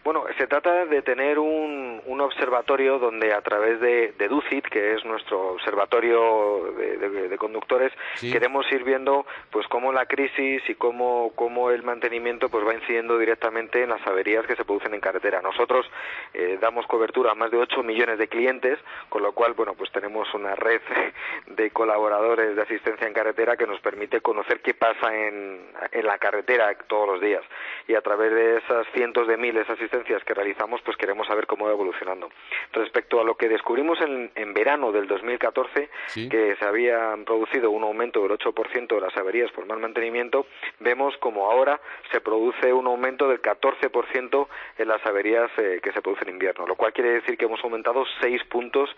Bueno, 0.08 0.24
se 0.38 0.48
trata 0.48 0.86
de 0.86 1.02
tener 1.02 1.38
un, 1.38 2.02
observatorio 2.22 2.98
donde 2.98 3.34
a 3.34 3.42
través 3.42 3.80
de, 3.82 4.14
DUCIT, 4.30 4.66
que 4.68 4.94
es 4.94 5.04
nuestro 5.04 5.50
observatorio 5.52 6.74
de, 6.78 7.38
conductores, 7.38 7.92
queremos 8.20 8.66
ir 8.72 8.84
viendo 8.86 9.26
pues 9.52 9.68
cómo 9.68 9.92
la 9.92 10.06
crisis 10.06 10.62
y 10.68 10.76
cómo, 10.76 11.34
cómo 11.36 11.72
el 11.72 11.84
mantenimiento 11.84 12.50
pues 12.50 12.66
va 12.66 12.74
incidiendo 12.74 13.18
directamente 13.18 13.84
en 13.84 13.90
las 13.90 14.06
averías 14.08 14.46
que 14.46 14.56
se 14.56 14.64
producen 14.64 14.94
en 14.94 15.02
carretera. 15.02 15.42
Nosotros 15.42 15.86
eh, 16.34 16.58
damos 16.60 16.88
cobertura 16.88 17.32
a 17.32 17.36
más 17.36 17.52
de 17.52 17.58
8 17.58 17.84
millones 17.84 18.18
de 18.18 18.30
clientes, 18.30 18.80
con 19.10 19.22
lo 19.24 19.34
cual, 19.34 19.54
bueno, 19.54 19.74
pues 19.74 19.92
tenemos 19.92 20.34
una 20.34 20.56
red 20.56 20.82
de 21.48 21.70
colaboradores 21.72 22.56
de 22.56 22.62
asistencia 22.62 23.08
en 23.08 23.14
carretera 23.14 23.58
que 23.58 23.68
nos 23.68 23.80
permite 23.82 24.22
conocer 24.22 24.62
qué 24.62 24.74
pasa 24.74 25.14
en, 25.14 25.60
en 25.92 26.06
la 26.06 26.18
carretera 26.18 26.74
todos 26.88 27.08
los 27.08 27.22
días. 27.22 27.44
Y 27.88 27.96
a 27.96 28.02
través 28.02 28.34
de 28.34 28.58
esas 28.58 28.88
cientos 28.94 29.28
de 29.28 29.38
miles 29.38 29.68
de 29.68 29.74
asistentes 29.74 29.97
que 30.04 30.34
realizamos, 30.34 30.82
pues 30.82 30.98
queremos 30.98 31.28
saber 31.28 31.48
cómo 31.48 31.66
va 31.66 31.72
evolucionando. 31.72 32.30
Respecto 32.74 33.20
a 33.20 33.24
lo 33.24 33.36
que 33.36 33.50
descubrimos 33.50 34.00
en, 34.02 34.32
en 34.36 34.54
verano 34.54 34.92
del 34.92 35.08
2014, 35.08 35.90
que 36.30 36.56
se 36.60 36.66
había 36.66 37.16
producido 37.26 37.72
un 37.72 37.84
aumento 37.84 38.22
del 38.22 38.38
8% 38.38 38.88
de 38.88 39.02
las 39.02 39.16
averías 39.18 39.52
por 39.52 39.66
mal 39.66 39.80
mantenimiento, 39.80 40.48
vemos 40.80 41.16
como 41.18 41.50
ahora 41.50 41.80
se 42.12 42.22
produce 42.22 42.72
un 42.74 42.88
aumento 42.88 43.28
del 43.28 43.42
14% 43.42 44.48
en 44.78 44.88
las 44.88 45.06
averías 45.06 45.50
eh, 45.58 45.80
que 45.82 45.92
se 45.92 46.02
producen 46.02 46.30
en 46.30 46.36
invierno, 46.36 46.68
lo 46.68 46.76
cual 46.76 46.94
quiere 46.94 47.14
decir 47.14 47.38
que 47.38 47.46
hemos 47.46 47.64
aumentado 47.64 48.04
seis 48.22 48.44
puntos 48.46 48.90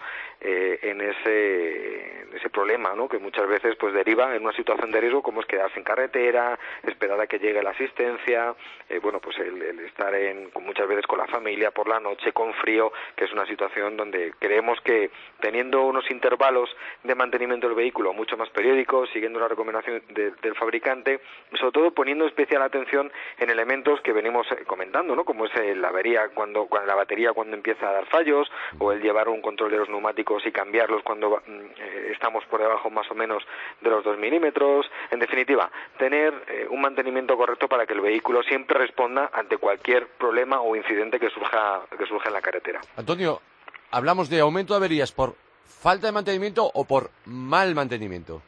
eh, 0.41 0.79
en, 0.83 1.01
ese, 1.01 2.35
ese 2.35 2.49
problema, 2.49 2.93
¿no? 2.95 3.07
que 3.07 3.19
muchas 3.19 3.47
veces 3.47 3.75
pues 3.77 3.93
deriva 3.93 4.35
en 4.35 4.43
una 4.43 4.53
situación 4.53 4.91
de 4.91 5.01
riesgo 5.01 5.21
como 5.21 5.41
es 5.41 5.47
quedarse 5.47 5.77
en 5.77 5.85
carretera, 5.85 6.59
esperar 6.83 7.19
a 7.21 7.27
que 7.27 7.39
llegue 7.39 7.63
la 7.63 7.71
asistencia, 7.71 8.55
eh, 8.89 8.99
bueno, 8.99 9.19
pues 9.19 9.37
el, 9.37 9.61
el 9.61 9.79
estar 9.81 10.13
en, 10.15 10.49
con 10.49 10.65
muchas 10.65 10.87
veces 10.89 11.07
con 11.07 11.19
la 11.19 11.27
familia 11.27 11.71
por 11.71 11.87
la 11.87 11.99
noche, 11.99 12.33
con 12.33 12.53
frío, 12.55 12.91
que 13.15 13.25
es 13.25 13.31
una 13.31 13.45
situación 13.45 13.95
donde 13.95 14.33
creemos 14.39 14.79
que 14.81 15.11
teniendo 15.39 15.85
unos 15.85 16.09
intervalos 16.11 16.69
de 17.03 17.15
mantenimiento 17.15 17.67
del 17.67 17.75
vehículo 17.75 18.13
mucho 18.13 18.35
más 18.35 18.49
periódicos, 18.49 19.09
siguiendo 19.11 19.39
la 19.39 19.47
recomendación 19.47 20.01
del 20.09 20.55
fabricante, 20.55 21.21
sobre 21.57 21.71
todo 21.71 21.91
poniendo 21.91 22.25
especial 22.25 22.61
atención 22.61 23.11
en 23.37 23.49
elementos 23.49 24.01
que 24.01 24.11
venimos 24.11 24.51
eh, 24.51 24.65
comentando, 24.65 25.15
¿no? 25.15 25.23
como 25.23 25.45
es 25.45 25.77
la 25.77 25.89
avería 25.89 26.29
cuando, 26.29 26.65
cuando 26.65 26.87
la 26.87 26.95
batería 26.95 27.33
cuando 27.33 27.55
empieza 27.55 27.89
a 27.89 27.93
dar 27.93 28.05
fallos, 28.07 28.51
o 28.79 28.91
el 28.91 29.01
llevar 29.01 29.29
un 29.29 29.41
control 29.41 29.71
de 29.71 29.77
los 29.77 29.89
neumáticos 29.89 30.45
y 30.45 30.51
cambiarlos 30.51 31.03
cuando 31.03 31.41
mm, 31.45 31.51
eh, 31.77 32.11
estamos 32.11 32.43
por 32.45 32.59
debajo 32.59 32.89
más 32.89 33.09
o 33.11 33.15
menos 33.15 33.43
de 33.81 33.89
los 33.89 34.03
2 34.03 34.17
milímetros. 34.17 34.89
En 35.11 35.19
definitiva, 35.19 35.71
tener 35.97 36.33
eh, 36.47 36.67
un 36.69 36.81
mantenimiento 36.81 37.35
correcto 37.35 37.67
para 37.67 37.85
que 37.85 37.93
el 37.93 38.01
vehículo 38.01 38.43
siempre 38.43 38.77
responda 38.77 39.29
ante 39.33 39.57
cualquier 39.57 40.07
problema 40.07 40.61
o 40.61 40.75
incidente 40.75 41.19
que 41.19 41.29
surja, 41.29 41.81
que 41.97 42.05
surja 42.05 42.29
en 42.29 42.33
la 42.33 42.41
carretera. 42.41 42.81
Antonio, 42.95 43.41
hablamos 43.91 44.29
de 44.29 44.39
aumento 44.39 44.73
de 44.73 44.77
averías 44.77 45.11
por 45.11 45.35
falta 45.65 46.07
de 46.07 46.13
mantenimiento 46.13 46.69
o 46.73 46.85
por 46.85 47.11
mal 47.25 47.73
mantenimiento. 47.73 48.41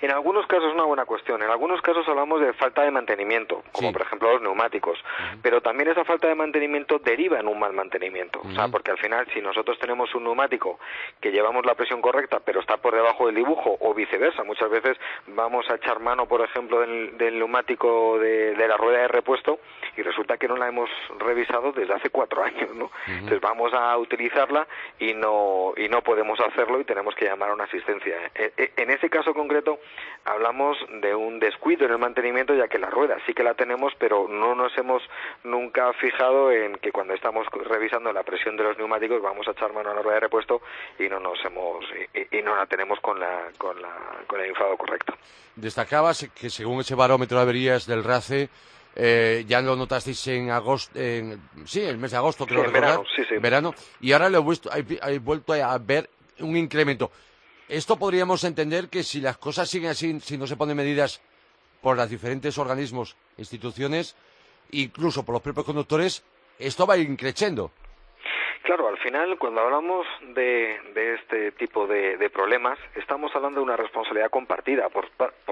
En 0.00 0.10
algunos 0.10 0.46
casos 0.46 0.68
es 0.68 0.74
una 0.74 0.84
buena 0.84 1.04
cuestión. 1.04 1.42
En 1.42 1.50
algunos 1.50 1.80
casos 1.80 2.06
hablamos 2.08 2.40
de 2.40 2.52
falta 2.54 2.82
de 2.82 2.90
mantenimiento, 2.90 3.62
como 3.72 3.92
por 3.92 4.02
ejemplo 4.02 4.32
los 4.32 4.42
neumáticos. 4.42 4.98
Pero 5.42 5.60
también 5.60 5.90
esa 5.90 6.04
falta 6.04 6.28
de 6.28 6.34
mantenimiento 6.34 6.98
deriva 6.98 7.40
en 7.40 7.48
un 7.48 7.58
mal 7.58 7.72
mantenimiento. 7.72 8.40
O 8.44 8.50
sea, 8.52 8.68
porque 8.68 8.90
al 8.90 8.98
final, 8.98 9.26
si 9.32 9.40
nosotros 9.40 9.78
tenemos 9.78 10.14
un 10.14 10.24
neumático 10.24 10.78
que 11.20 11.30
llevamos 11.30 11.64
la 11.64 11.74
presión 11.74 12.00
correcta, 12.00 12.40
pero 12.40 12.60
está 12.60 12.76
por 12.76 12.94
debajo 12.94 13.26
del 13.26 13.34
dibujo, 13.34 13.76
o 13.80 13.94
viceversa, 13.94 14.44
muchas 14.44 14.70
veces 14.70 14.96
vamos 15.28 15.68
a 15.70 15.76
echar 15.76 16.00
mano, 16.00 16.26
por 16.26 16.42
ejemplo, 16.42 16.80
del, 16.80 17.38
neumático 17.38 18.18
de, 18.18 18.54
la 18.66 18.76
rueda 18.76 19.00
de 19.00 19.08
repuesto 19.08 19.60
y 19.96 20.02
resulta 20.02 20.36
que 20.36 20.48
no 20.48 20.56
la 20.56 20.68
hemos 20.68 20.90
revisado 21.18 21.72
desde 21.72 21.94
hace 21.94 22.10
cuatro 22.10 22.42
años, 22.44 22.74
¿no? 22.74 22.90
Entonces 23.06 23.40
vamos 23.40 23.72
a 23.74 23.96
utilizarla 23.96 24.66
y 24.98 25.14
no, 25.14 25.72
y 25.76 25.88
no 25.88 26.02
podemos 26.02 26.38
hacerlo 26.40 26.80
y 26.80 26.84
tenemos 26.84 27.14
que 27.14 27.26
llamar 27.26 27.50
a 27.50 27.54
una 27.54 27.64
asistencia. 27.64 28.30
E, 28.34 28.52
e, 28.56 28.72
en 28.76 28.90
ese 28.90 29.08
caso 29.08 29.32
concreto, 29.34 29.78
hablamos 30.26 30.76
de 31.00 31.14
un 31.14 31.38
descuido 31.38 31.86
en 31.86 31.92
el 31.92 31.98
mantenimiento, 31.98 32.54
ya 32.54 32.68
que 32.68 32.78
la 32.78 32.90
rueda 32.90 33.16
sí 33.26 33.32
que 33.32 33.42
la 33.42 33.54
tenemos, 33.54 33.92
pero 33.98 34.26
no 34.28 34.54
nos 34.54 34.76
hemos 34.76 35.02
nunca 35.44 35.92
fijado 35.94 36.50
en 36.50 36.76
que 36.76 36.92
cuando 36.92 37.14
estamos 37.14 37.46
revisando 37.68 38.12
la 38.12 38.22
presión 38.22 38.56
de 38.56 38.64
los 38.64 38.76
neumáticos 38.76 39.22
vamos 39.22 39.46
a 39.48 39.52
echar 39.52 39.72
mano 39.72 39.90
a 39.90 39.94
la 39.94 40.02
rueda 40.02 40.16
de 40.16 40.20
repuesto 40.20 40.60
y 40.98 41.08
no 41.08 41.20
nos 41.20 41.38
hemos 41.44 41.84
y, 42.32 42.42
no 42.42 42.56
la 42.56 42.66
tenemos 42.66 43.00
con 43.00 43.18
la 43.18 43.48
con 43.58 43.80
la 43.80 43.88
con 44.26 44.40
el 44.40 44.48
inflado 44.48 44.76
correcto. 44.76 45.14
Destacabas 45.54 46.28
que 46.38 46.50
según 46.50 46.80
ese 46.80 46.94
barómetro 46.94 47.38
de 47.38 47.42
averías 47.42 47.86
del 47.86 48.04
RACE 48.04 48.48
eh, 48.94 49.44
ya 49.46 49.60
lo 49.60 49.76
notasteis 49.76 50.26
en 50.28 50.50
agosto, 50.50 50.98
en, 50.98 51.38
sí, 51.66 51.82
el 51.82 51.98
mes 51.98 52.12
de 52.12 52.16
agosto, 52.16 52.46
creo 52.46 52.64
sí, 52.64 52.72
verano, 52.72 53.04
sí, 53.14 53.22
sí. 53.28 53.36
verano, 53.36 53.74
y 54.00 54.12
ahora 54.12 54.30
lo 54.30 54.38
he, 54.38 54.40
vuelto, 54.40 54.70
he 54.74 55.18
vuelto 55.18 55.52
a 55.52 55.76
ver 55.78 56.08
un 56.40 56.56
incremento. 56.56 57.10
Esto 57.68 57.96
podríamos 57.96 58.44
entender 58.44 58.88
que 58.88 59.02
si 59.02 59.20
las 59.20 59.38
cosas 59.38 59.68
siguen 59.68 59.90
así, 59.90 60.20
si 60.20 60.38
no 60.38 60.46
se 60.46 60.56
ponen 60.56 60.76
medidas 60.76 61.20
por 61.82 61.96
los 61.96 62.08
diferentes 62.08 62.58
organismos, 62.58 63.16
instituciones, 63.38 64.14
incluso 64.70 65.24
por 65.24 65.32
los 65.32 65.42
propios 65.42 65.66
conductores, 65.66 66.22
esto 66.58 66.86
va 66.86 66.94
a 66.94 66.98
ir 66.98 67.16
creciendo. 67.16 67.72
Claro, 68.66 68.88
al 68.88 68.98
final, 68.98 69.38
cuando 69.38 69.60
hablamos 69.60 70.08
de, 70.34 70.80
este 71.14 71.52
tipo 71.52 71.86
de, 71.86 72.28
problemas, 72.30 72.76
estamos 72.96 73.30
hablando 73.36 73.60
de 73.60 73.64
una 73.64 73.76
responsabilidad 73.76 74.28
compartida. 74.28 74.88
Por, 74.88 75.06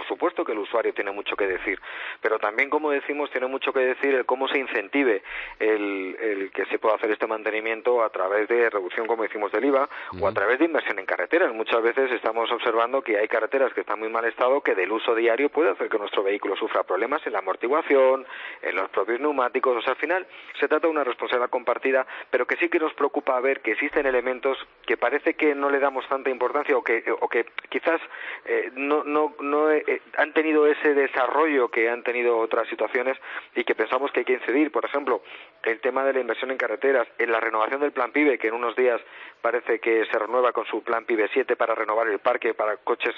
supuesto 0.09 0.44
que 0.44 0.50
el 0.50 0.59
usuario 0.59 0.92
tiene 0.92 1.12
mucho 1.12 1.37
que 1.37 1.47
decir, 1.47 1.80
pero 2.21 2.40
también, 2.40 2.68
como 2.68 2.90
decimos, 2.90 3.30
tiene 3.30 3.47
mucho 3.47 3.73
que 3.73 3.80
decir 3.80 4.14
el 4.14 4.26
cómo 4.26 4.49
se 4.49 4.59
incentive 4.59 5.23
el, 5.61 6.50
que 6.52 6.66
se 6.66 6.78
pueda 6.80 6.97
hacer 6.97 7.12
este 7.12 7.28
mantenimiento 7.28 8.02
a 8.02 8.11
través 8.11 8.49
de 8.49 8.68
reducción, 8.68 9.06
como 9.06 9.23
decimos, 9.23 9.52
del 9.52 9.64
IVA 9.64 9.88
o 10.21 10.26
a 10.26 10.33
través 10.33 10.59
de 10.59 10.64
inversión 10.64 10.99
en 10.99 11.06
carreteras. 11.06 11.54
Muchas 11.54 11.83
veces 11.83 12.11
estamos 12.11 12.50
observando 12.50 13.00
que 13.00 13.16
hay 13.16 13.28
carreteras 13.28 13.73
que 13.73 13.83
están 13.83 14.00
muy 14.00 14.09
mal 14.09 14.25
estado 14.25 14.61
que 14.61 14.75
del 14.75 14.90
uso 14.90 15.14
diario 15.14 15.50
puede 15.50 15.71
hacer 15.71 15.88
que 15.88 15.99
nuestro 15.99 16.25
vehículo 16.25 16.56
sufra 16.56 16.83
problemas 16.83 17.25
en 17.26 17.33
la 17.33 17.38
amortiguación, 17.38 18.26
en 18.61 18.75
los 18.75 18.90
propios 18.90 19.21
neumáticos. 19.21 19.76
O 19.76 19.83
sea, 19.83 19.92
al 19.92 19.99
final 20.00 20.26
se 20.59 20.66
trata 20.66 20.88
de 20.88 20.92
una 20.92 21.04
responsabilidad 21.04 21.50
compartida, 21.50 22.06
pero 22.30 22.44
que 22.47 22.56
sí 22.56 22.68
que 22.68 22.80
nos 22.80 22.92
preocupa 23.04 23.38
ver 23.40 23.61
que 23.61 23.73
existen 23.73 24.06
elementos 24.06 24.56
que 24.87 24.96
parece 24.96 25.34
que 25.34 25.54
no 25.54 25.68
le 25.68 25.78
damos 25.78 26.08
tanta 26.08 26.30
importancia 26.30 26.75
o 26.75 26.82
que, 26.82 27.46
quizás 27.68 28.00
eh, 28.46 28.70
no 28.76 29.70
eh, 29.70 30.00
han 30.16 30.32
tenido 30.32 30.66
ese 30.66 30.94
desarrollo 30.94 31.68
que 31.68 31.90
han 31.90 32.02
tenido 32.02 32.38
otras 32.38 32.66
situaciones 32.68 33.18
y 33.54 33.64
que 33.64 33.75
pensamos 33.75 34.11
que 34.11 34.20
hay 34.20 34.25
que 34.25 34.32
incidir. 34.32 34.73
Por 34.73 34.87
ejemplo, 34.87 35.23
el 35.64 35.80
tema 35.80 36.04
de 36.04 36.14
la 36.14 36.20
inversión 36.20 36.50
en 36.50 36.56
carreteras, 36.56 37.06
en 37.18 37.30
la 37.30 37.40
renovación 37.40 37.82
del 37.82 37.92
plan 37.92 38.11
PIBE, 38.11 38.38
que 38.38 38.49
en 38.49 38.54
unos 38.54 38.75
días 38.75 39.00
parece 39.42 39.78
que 39.78 40.06
se 40.06 40.18
renueva 40.18 40.52
con 40.52 40.64
su 40.64 40.82
plan 40.82 41.04
PIBE 41.04 41.28
7 41.32 41.56
para 41.56 41.75
renovar 41.75 42.08
el 42.08 42.20
parque 42.20 42.54
para 42.54 42.78
coches 42.78 43.14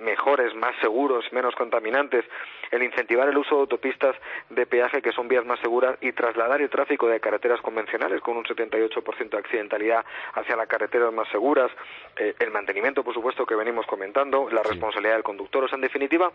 mejores, 0.00 0.54
más 0.54 0.74
seguros, 0.80 1.24
menos 1.32 1.54
contaminantes, 1.54 2.24
el 2.70 2.82
incentivar 2.82 3.28
el 3.28 3.38
uso 3.38 3.54
de 3.54 3.60
autopistas 3.62 4.16
de 4.50 4.66
peaje 4.66 5.02
que 5.02 5.12
son 5.12 5.28
vías 5.28 5.44
más 5.44 5.60
seguras 5.60 5.96
y 6.00 6.12
trasladar 6.12 6.60
el 6.60 6.70
tráfico 6.70 7.08
de 7.08 7.20
carreteras 7.20 7.60
convencionales 7.60 8.20
con 8.20 8.36
un 8.36 8.44
78% 8.44 9.27
de 9.36 9.42
accidentalidad 9.42 10.04
hacia 10.34 10.56
las 10.56 10.68
carreteras 10.68 11.12
más 11.12 11.28
seguras, 11.28 11.70
eh, 12.16 12.34
el 12.38 12.50
mantenimiento, 12.50 13.04
por 13.04 13.14
supuesto, 13.14 13.46
que 13.46 13.54
venimos 13.54 13.86
comentando, 13.86 14.48
la 14.50 14.62
responsabilidad 14.62 15.14
del 15.14 15.22
conductor. 15.22 15.64
O 15.64 15.68
sea, 15.68 15.76
en 15.76 15.82
definitiva, 15.82 16.32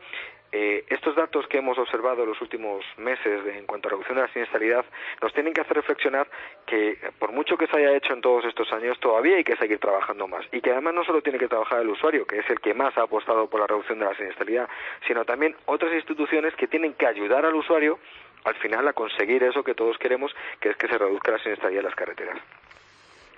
eh, 0.52 0.86
estos 0.88 1.16
datos 1.16 1.48
que 1.48 1.58
hemos 1.58 1.78
observado 1.78 2.24
en 2.24 2.30
los 2.30 2.42
últimos 2.42 2.84
meses 2.98 3.46
en 3.46 3.66
cuanto 3.66 3.88
a 3.88 3.92
reducción 3.92 4.16
de 4.16 4.24
la 4.24 4.34
siniestralidad 4.34 4.86
nos 5.22 5.34
tienen 5.34 5.54
que 5.54 5.62
hacer 5.62 5.78
reflexionar 5.78 6.28
que, 6.66 6.98
por 7.20 7.32
mucho 7.32 7.58
que 7.58 7.68
se 7.68 7.78
haya 7.78 7.96
hecho 7.96 8.14
en 8.14 8.22
todos 8.22 8.46
estos 8.46 8.72
años, 8.72 9.00
todavía 9.00 9.38
hay 9.38 9.44
que 9.44 9.56
seguir 9.58 9.80
trabajando 9.80 10.28
más. 10.28 10.46
Y 10.52 10.62
que 10.62 10.72
además 10.72 10.94
no 10.94 11.04
solo 11.04 11.22
tiene 11.22 11.40
que 11.40 11.48
trabajar 11.48 11.82
el 11.82 11.90
usuario, 11.90 12.26
que 12.26 12.40
es 12.40 12.50
el 12.50 12.60
que 12.60 12.74
más 12.74 12.98
ha 12.98 13.04
apostado 13.04 13.48
por 13.50 13.60
la 13.60 13.68
reducción 13.68 14.00
de 14.00 14.06
la 14.06 14.16
siniestralidad, 14.16 14.70
sino 15.08 15.26
también 15.26 15.56
otras 15.66 15.94
instituciones 15.94 16.56
que 16.56 16.68
tienen 16.68 16.94
que 16.94 17.08
ayudar 17.08 17.46
al 17.46 17.56
usuario 17.56 18.00
al 18.44 18.56
final 18.56 18.88
a 18.88 18.94
conseguir 18.94 19.44
eso 19.44 19.64
que 19.64 19.74
todos 19.74 19.98
queremos, 19.98 20.36
que 20.60 20.70
es 20.70 20.78
que 20.78 20.88
se 20.88 20.98
reduzca 20.98 21.32
la 21.32 21.40
siniestralidad 21.40 21.80
en 21.80 21.86
las 21.86 21.96
carreteras. 21.96 22.38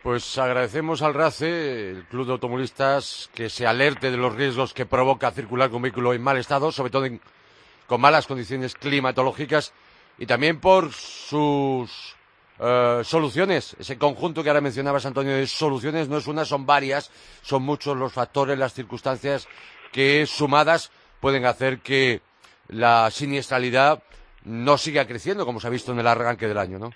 Pues 0.06 0.38
agradecemos 0.38 1.02
al 1.02 1.16
RACE, 1.16 1.90
el 1.90 2.06
Club 2.06 2.28
de 2.28 2.34
Automovilistas, 2.34 3.32
que 3.34 3.50
se 3.50 3.66
alerte 3.66 4.12
de 4.12 4.18
los 4.18 4.36
riesgos 4.36 4.72
que 4.72 4.86
provoca 4.86 5.32
circular 5.32 5.72
con 5.72 5.82
vehículo 5.82 6.14
en 6.14 6.22
mal 6.22 6.38
estado, 6.38 6.72
sobre 6.72 6.92
todo 6.92 7.08
con 7.88 8.02
malas 8.02 8.28
condiciones 8.28 8.76
climatológicas, 8.76 9.74
y 10.20 10.28
también 10.28 10.60
por 10.60 10.94
sus 10.94 12.16
eh, 12.60 13.02
soluciones. 13.04 13.76
Ese 13.80 13.98
conjunto 13.98 14.44
que 14.44 14.50
ahora 14.50 14.62
mencionabas, 14.62 15.08
Antonio, 15.08 15.36
de 15.36 15.48
soluciones 15.48 16.08
no 16.08 16.18
es 16.18 16.28
una, 16.28 16.46
son 16.46 16.68
varias, 16.68 17.10
son 17.42 17.64
muchos 17.64 17.98
los 17.98 18.14
factores, 18.14 18.60
las 18.60 18.76
circunstancias 18.76 19.48
que 19.92 20.28
sumadas 20.28 20.92
pueden 21.20 21.48
hacer 21.48 21.80
que 21.80 22.22
la 22.68 23.10
siniestralidad 23.10 24.04
no 24.44 24.78
siga 24.78 25.08
creciendo, 25.08 25.48
como 25.48 25.60
se 25.60 25.66
ha 25.66 25.72
visto 25.72 25.94
en 25.94 26.00
el 26.00 26.06
arranque 26.06 26.48
del 26.48 26.60
año, 26.60 26.78
¿no? 26.78 26.92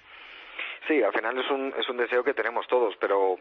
Sí, 0.90 1.04
al 1.04 1.14
final 1.14 1.38
es 1.38 1.48
un, 1.52 1.72
es 1.78 1.88
un 1.88 1.98
deseo 1.98 2.24
que 2.24 2.34
tenemos 2.34 2.66
todos, 2.66 2.96
pero 3.00 3.38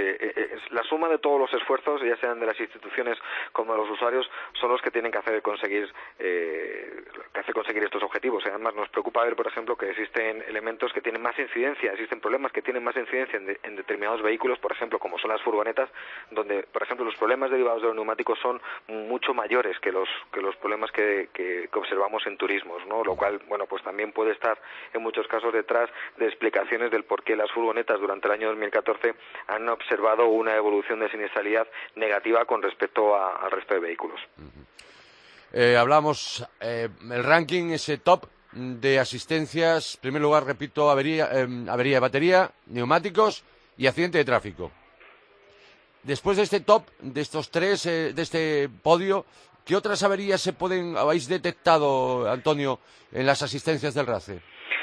eh, 0.00 0.32
eh, 0.36 0.58
la 0.70 0.82
suma 0.84 1.08
de 1.08 1.18
todos 1.18 1.40
los 1.40 1.52
esfuerzos, 1.52 2.02
ya 2.02 2.16
sean 2.16 2.40
de 2.40 2.46
las 2.46 2.58
instituciones 2.58 3.18
como 3.52 3.72
de 3.72 3.78
los 3.78 3.90
usuarios, 3.90 4.28
son 4.60 4.70
los 4.70 4.80
que 4.80 4.90
tienen 4.90 5.12
que 5.12 5.18
hacer 5.18 5.42
conseguir 5.42 5.92
eh, 6.18 7.04
que 7.32 7.40
hacer 7.40 7.54
conseguir 7.54 7.84
estos 7.84 8.02
objetivos. 8.02 8.44
Además, 8.46 8.74
nos 8.74 8.88
preocupa 8.88 9.24
ver, 9.24 9.36
por 9.36 9.46
ejemplo, 9.46 9.76
que 9.76 9.90
existen 9.90 10.42
elementos 10.48 10.92
que 10.92 11.00
tienen 11.00 11.22
más 11.22 11.38
incidencia, 11.38 11.92
existen 11.92 12.20
problemas 12.20 12.52
que 12.52 12.62
tienen 12.62 12.82
más 12.84 12.96
incidencia 12.96 13.38
en, 13.38 13.76
determinados 13.76 14.22
vehículos, 14.22 14.58
por 14.58 14.72
ejemplo, 14.72 14.98
como 14.98 15.18
son 15.18 15.30
las 15.30 15.42
furgonetas, 15.42 15.88
donde, 16.30 16.62
por 16.64 16.82
ejemplo, 16.82 17.04
los 17.04 17.16
problemas 17.16 17.50
derivados 17.50 17.82
de 17.82 17.88
los 17.88 17.96
neumáticos 17.96 18.38
son 18.40 18.60
mucho 18.88 19.34
mayores 19.34 19.78
que 19.80 19.92
los 19.92 20.08
que 20.32 20.40
los 20.40 20.56
problemas 20.56 20.90
que, 20.92 21.28
que, 21.32 21.68
observamos 21.78 22.26
en 22.26 22.36
turismos, 22.36 22.84
¿no? 22.86 23.04
Lo 23.04 23.14
cual, 23.14 23.40
bueno, 23.46 23.66
pues 23.66 23.82
también 23.84 24.10
puede 24.10 24.32
estar 24.32 24.58
en 24.92 25.00
muchos 25.00 25.28
casos 25.28 25.52
detrás 25.52 25.88
de 26.16 26.26
explicaciones 26.26 26.90
del 26.90 27.04
por 27.04 27.22
qué 27.22 27.36
las 27.36 27.50
furgonetas 27.52 28.00
durante 28.00 28.26
el 28.26 28.34
año 28.34 28.48
2014 28.48 29.14
han 29.46 29.68
una 30.26 30.54
evolución 30.56 31.00
de 31.00 31.10
siniestralidad 31.10 31.66
negativa 31.96 32.44
con 32.44 32.62
respecto 32.62 33.16
al 33.16 33.50
resto 33.50 33.74
de 33.74 33.80
vehículos. 33.80 34.20
Eh, 35.52 35.76
hablamos 35.76 36.44
eh, 36.60 36.88
el 37.10 37.24
ranking, 37.24 37.70
ese 37.70 37.98
top 37.98 38.26
de 38.52 38.98
asistencias. 38.98 39.94
En 39.96 40.00
primer 40.00 40.22
lugar, 40.22 40.44
repito, 40.44 40.90
avería, 40.90 41.30
em, 41.32 41.68
avería 41.68 41.96
de 41.96 42.00
batería, 42.00 42.50
neumáticos 42.66 43.44
y 43.76 43.86
accidente 43.86 44.18
de 44.18 44.24
tráfico. 44.24 44.70
Después 46.02 46.36
de 46.36 46.42
este 46.42 46.60
top, 46.60 46.84
de 47.00 47.20
estos 47.20 47.50
tres, 47.50 47.86
eh, 47.86 48.12
de 48.12 48.22
este 48.22 48.68
podio, 48.68 49.24
¿qué 49.64 49.74
otras 49.76 50.02
averías 50.02 50.40
se 50.40 50.52
pueden, 50.52 50.96
habéis 50.96 51.28
detectado, 51.28 52.30
Antonio, 52.30 52.78
en 53.12 53.26
las 53.26 53.42
asistencias 53.42 53.94
del 53.94 54.06
RACE? 54.06 54.40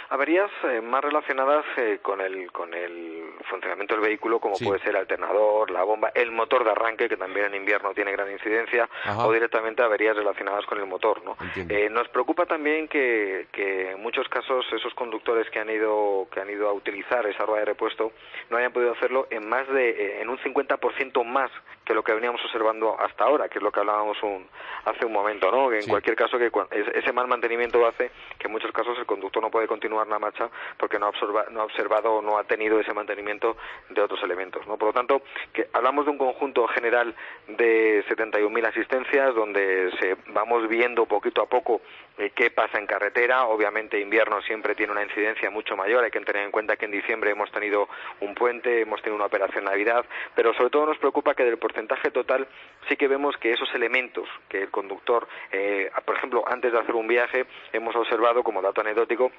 Averías 0.10 0.52
eh, 0.64 0.82
más 0.82 1.04
relacionadas 1.04 1.66
eh, 1.78 2.00
con, 2.02 2.22
el, 2.22 2.52
con 2.52 2.74
el 2.74 3.34
funcionamiento 3.50 3.96
del 3.96 4.04
vehículo, 4.04 4.40
como 4.40 4.56
puede 4.58 4.80
ser 4.80 4.90
el 4.90 4.98
alternador, 4.98 5.72
la 5.72 5.84
bomba, 5.84 6.12
el 6.14 6.32
motor 6.32 6.64
de 6.64 6.72
arranque, 6.72 7.10
que 7.10 7.18
también 7.18 7.48
en 7.48 7.56
invierno 7.56 7.94
tiene 7.94 8.12
gran 8.12 8.32
incidencia, 8.32 8.88
o 9.18 9.32
directamente 9.32 9.82
averías 9.82 10.16
relacionadas 10.16 10.66
con 10.66 10.80
el 10.80 10.86
motor. 10.86 11.24
¿no? 11.24 11.36
Eh, 11.56 11.90
nos 11.90 12.08
preocupa 12.10 12.46
también 12.46 12.88
que, 12.88 13.48
que, 13.52 13.92
en 13.92 14.02
muchos 14.02 14.28
casos 14.30 14.66
esos 14.72 14.94
conductores 14.94 15.50
que 15.50 15.60
han 15.60 15.70
ido 15.70 16.28
que 16.32 16.40
han 16.40 16.50
ido 16.50 16.70
a 16.70 16.74
utilizar 16.74 17.26
esa 17.28 17.46
rueda 17.46 17.62
de 17.62 17.66
repuesto 17.66 18.12
no 18.50 18.58
hayan 18.58 18.72
podido 18.72 18.92
hacerlo 18.92 19.28
en 19.30 19.48
más 19.48 19.68
de 19.70 20.22
en 20.22 20.30
un 20.30 20.38
50% 20.38 21.24
más 21.24 21.52
que 21.84 21.94
lo 21.94 22.04
que 22.04 22.14
veníamos 22.14 22.44
observando 22.44 23.00
hasta 23.00 23.26
ahora, 23.26 23.48
que 23.48 23.60
es 23.60 23.64
lo 23.64 23.72
que 23.72 23.80
hablábamos 23.80 24.22
un, 24.24 24.48
hace 24.86 25.06
un 25.06 25.14
momento, 25.14 25.52
¿no? 25.52 25.72
en 25.72 25.88
cualquier 25.88 26.16
caso 26.16 26.38
que 26.38 26.52
ese 26.96 27.12
mal 27.14 27.28
mantenimiento 27.28 27.86
hace 27.86 28.12
que 28.40 28.48
en 28.48 28.52
muchos 28.52 28.72
casos 28.72 28.98
el 28.98 29.06
conductor 29.06 29.42
no 29.42 29.52
puede 29.52 29.68
continuar 29.68 29.95
la 30.04 30.20
marcha 30.20 30.50
porque 30.78 31.00
no 31.00 31.08
ha, 31.08 31.50
no 31.52 31.62
ha 31.62 31.64
observado 31.64 32.16
o 32.16 32.22
no 32.22 32.38
ha 32.38 32.44
tenido 32.44 32.80
ese 32.80 32.94
mantenimiento 32.94 33.58
de 33.90 34.02
otros 34.02 34.22
elementos, 34.24 34.66
¿no? 34.68 34.78
Por 34.78 34.90
lo 34.90 34.94
tanto, 34.94 35.22
que 35.54 35.68
hablamos 35.74 36.06
de 36.06 36.12
un 36.12 36.18
conjunto 36.18 36.68
general 36.68 37.16
de 37.48 38.04
71.000 38.08 38.68
asistencias 38.68 39.36
donde 39.36 39.92
se 40.00 40.18
vamos 40.28 40.68
viendo 40.68 41.06
poquito 41.06 41.42
a 41.42 41.46
poco 41.46 41.82
eh, 42.18 42.32
qué 42.34 42.52
pasa 42.52 42.80
en 42.80 42.88
carretera. 42.88 43.46
Obviamente 43.46 44.00
invierno 44.00 44.42
siempre 44.42 44.76
tiene 44.76 44.92
una 44.92 45.04
incidencia 45.04 45.50
mucho 45.50 45.76
mayor. 45.76 46.04
Hay 46.04 46.12
que 46.12 46.22
tener 46.22 46.44
en 46.44 46.52
cuenta 46.52 46.78
que 46.78 46.86
en 46.86 46.92
diciembre 46.92 47.32
hemos 47.32 47.52
tenido 47.52 47.88
un 48.22 48.36
puente, 48.36 48.82
hemos 48.82 49.02
tenido 49.02 49.16
una 49.16 49.26
operación 49.26 49.66
Navidad, 49.66 50.06
pero 50.36 50.54
sobre 50.54 50.70
todo 50.70 50.86
nos 50.86 50.98
preocupa 50.98 51.34
que 51.34 51.44
del 51.44 51.58
porcentaje 51.58 52.12
total 52.12 52.48
sí 52.88 52.96
que 52.96 53.08
vemos 53.08 53.36
que 53.38 53.52
esos 53.52 53.74
elementos 53.74 54.28
que 54.48 54.62
el 54.62 54.72
conductor, 54.72 55.28
eh, 55.52 55.92
por 56.06 56.16
ejemplo, 56.16 56.44
antes 56.48 56.72
de 56.72 56.80
hacer 56.80 56.96
un 56.96 57.08
viaje, 57.08 57.46
hemos 57.74 57.96
observado 57.96 58.44
como 58.44 58.62
dato 58.62 58.82
anecdótico 58.82 59.32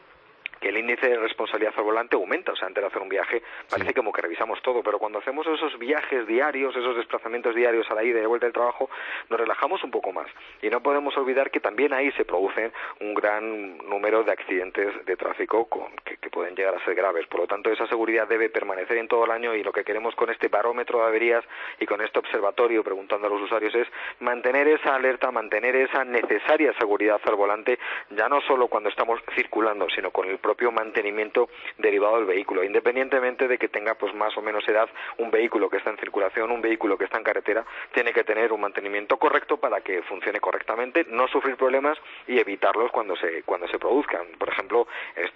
el 0.68 0.76
índice 0.76 1.08
de 1.08 1.18
responsabilidad 1.18 1.74
al 1.76 1.84
volante 1.84 2.16
aumenta. 2.16 2.52
O 2.52 2.56
sea, 2.56 2.68
antes 2.68 2.82
de 2.82 2.88
hacer 2.88 3.02
un 3.02 3.08
viaje 3.08 3.42
parece 3.70 3.94
como 3.94 4.12
que 4.12 4.22
revisamos 4.22 4.60
todo, 4.62 4.82
pero 4.82 4.98
cuando 4.98 5.18
hacemos 5.18 5.46
esos 5.46 5.78
viajes 5.78 6.26
diarios, 6.26 6.74
esos 6.76 6.96
desplazamientos 6.96 7.54
diarios 7.54 7.90
a 7.90 7.94
la 7.94 8.04
ida 8.04 8.18
y 8.18 8.22
de 8.22 8.26
vuelta 8.26 8.46
del 8.46 8.52
trabajo, 8.52 8.90
nos 9.28 9.38
relajamos 9.38 9.82
un 9.84 9.90
poco 9.90 10.12
más. 10.12 10.26
Y 10.62 10.68
no 10.68 10.82
podemos 10.82 11.16
olvidar 11.16 11.50
que 11.50 11.60
también 11.60 11.92
ahí 11.92 12.10
se 12.12 12.24
producen 12.24 12.72
un 13.00 13.14
gran 13.14 13.78
número 13.88 14.24
de 14.24 14.32
accidentes 14.32 15.04
de 15.04 15.16
tráfico 15.16 15.66
con, 15.66 15.92
que, 16.04 16.16
pueden 16.30 16.54
llegar 16.54 16.74
a 16.74 16.84
ser 16.84 16.94
graves. 16.94 17.26
Por 17.28 17.40
lo 17.40 17.46
tanto, 17.46 17.70
esa 17.70 17.86
seguridad 17.86 18.28
debe 18.28 18.50
permanecer 18.50 18.98
en 18.98 19.08
todo 19.08 19.24
el 19.24 19.30
año 19.30 19.54
y 19.54 19.62
lo 19.62 19.72
que 19.72 19.84
queremos 19.84 20.14
con 20.16 20.28
este 20.28 20.48
barómetro 20.48 20.98
de 20.98 21.06
averías 21.06 21.42
y 21.80 21.86
con 21.86 22.02
este 22.02 22.18
observatorio 22.18 22.84
preguntando 22.84 23.26
a 23.26 23.30
los 23.30 23.40
usuarios 23.40 23.74
es 23.74 23.88
mantener 24.20 24.68
esa 24.68 24.94
alerta, 24.94 25.30
mantener 25.30 25.74
esa 25.76 26.04
necesaria 26.04 26.74
seguridad 26.78 27.20
al 27.24 27.36
volante, 27.36 27.78
ya 28.10 28.28
no 28.28 28.42
solo 28.42 28.68
cuando 28.68 28.90
estamos 28.90 29.18
circulando, 29.34 29.88
sino 29.88 30.10
con 30.10 30.28
el 30.28 30.38
propio 30.38 30.55
mantenimiento 30.72 31.48
derivado 31.78 32.16
del 32.16 32.26
vehículo, 32.26 32.64
independientemente 32.64 33.48
de 33.48 33.58
que 33.58 33.68
tenga 33.68 33.94
pues 33.94 34.14
más 34.14 34.36
o 34.36 34.42
menos 34.42 34.66
edad 34.68 34.88
un 35.18 35.30
vehículo 35.30 35.68
que 35.68 35.76
está 35.76 35.90
en 35.90 35.98
circulación, 35.98 36.50
un 36.50 36.62
vehículo 36.62 36.96
que 36.96 37.04
está 37.04 37.18
en 37.18 37.24
carretera, 37.24 37.64
tiene 37.92 38.12
que 38.12 38.24
tener 38.24 38.52
un 38.52 38.60
mantenimiento 38.60 39.16
correcto 39.16 39.56
para 39.58 39.80
que 39.80 40.02
funcione 40.02 40.40
correctamente, 40.40 41.06
no 41.08 41.28
sufrir 41.28 41.56
problemas 41.56 41.98
y 42.26 42.38
evitarlos 42.38 42.90
cuando 42.90 43.16
se 43.16 43.42
cuando 43.42 43.68
se 43.68 43.78
produzcan. 43.78 44.26
Por 44.38 44.48
ejemplo, 44.48 44.86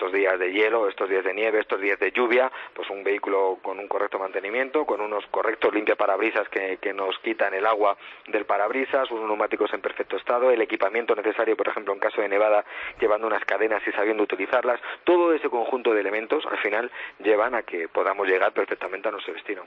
estos 0.01 0.15
días 0.15 0.39
de 0.39 0.51
hielo, 0.51 0.89
estos 0.89 1.11
días 1.11 1.23
de 1.23 1.35
nieve, 1.35 1.61
estos 1.61 1.79
días 1.79 1.99
de 1.99 2.11
lluvia, 2.11 2.51
pues 2.73 2.89
un 2.89 3.05
vehículo 3.05 3.59
con 3.63 3.79
un 3.79 3.87
correcto 3.87 4.19
mantenimiento, 4.19 4.87
con 4.87 5.03
unos 5.03 5.27
correctos 5.27 5.75
limpiaparabrisas 5.75 6.49
que, 6.49 6.79
que 6.81 6.95
nos 6.95 7.19
quitan 7.19 7.53
el 7.53 7.67
agua 7.67 7.99
del 8.27 8.47
parabrisas, 8.47 9.11
unos 9.11 9.27
neumáticos 9.27 9.71
en 9.75 9.83
perfecto 9.83 10.17
estado, 10.17 10.51
el 10.51 10.63
equipamiento 10.63 11.15
necesario, 11.15 11.55
por 11.55 11.69
ejemplo, 11.69 11.93
en 11.93 12.01
caso 12.01 12.23
de 12.23 12.31
nevada, 12.31 12.65
llevando 12.99 13.27
unas 13.27 13.45
cadenas 13.45 13.83
y 13.87 13.93
sabiendo 13.93 14.23
utilizarlas, 14.23 14.81
todo 15.05 15.35
ese 15.35 15.51
conjunto 15.51 15.93
de 15.93 16.01
elementos 16.01 16.47
al 16.51 16.59
final 16.61 16.91
llevan 17.23 17.55
a 17.55 17.63
que 17.63 17.87
podamos 17.89 18.27
llegar 18.27 18.53
perfectamente 18.55 19.09
a 19.09 19.11
nuestro 19.11 19.35
destino. 19.35 19.65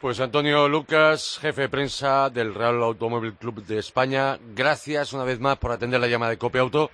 Pues 0.00 0.18
Antonio 0.18 0.68
Lucas, 0.68 1.38
jefe 1.40 1.62
de 1.62 1.68
prensa 1.68 2.30
del 2.30 2.52
Real 2.52 2.82
Automóvil 2.82 3.34
Club 3.34 3.62
de 3.62 3.78
España, 3.78 4.38
gracias 4.56 5.12
una 5.12 5.22
vez 5.22 5.38
más 5.38 5.56
por 5.56 5.70
atender 5.70 6.00
la 6.00 6.08
llamada 6.08 6.32
de 6.32 6.38
Cope 6.38 6.58
Auto 6.58 6.90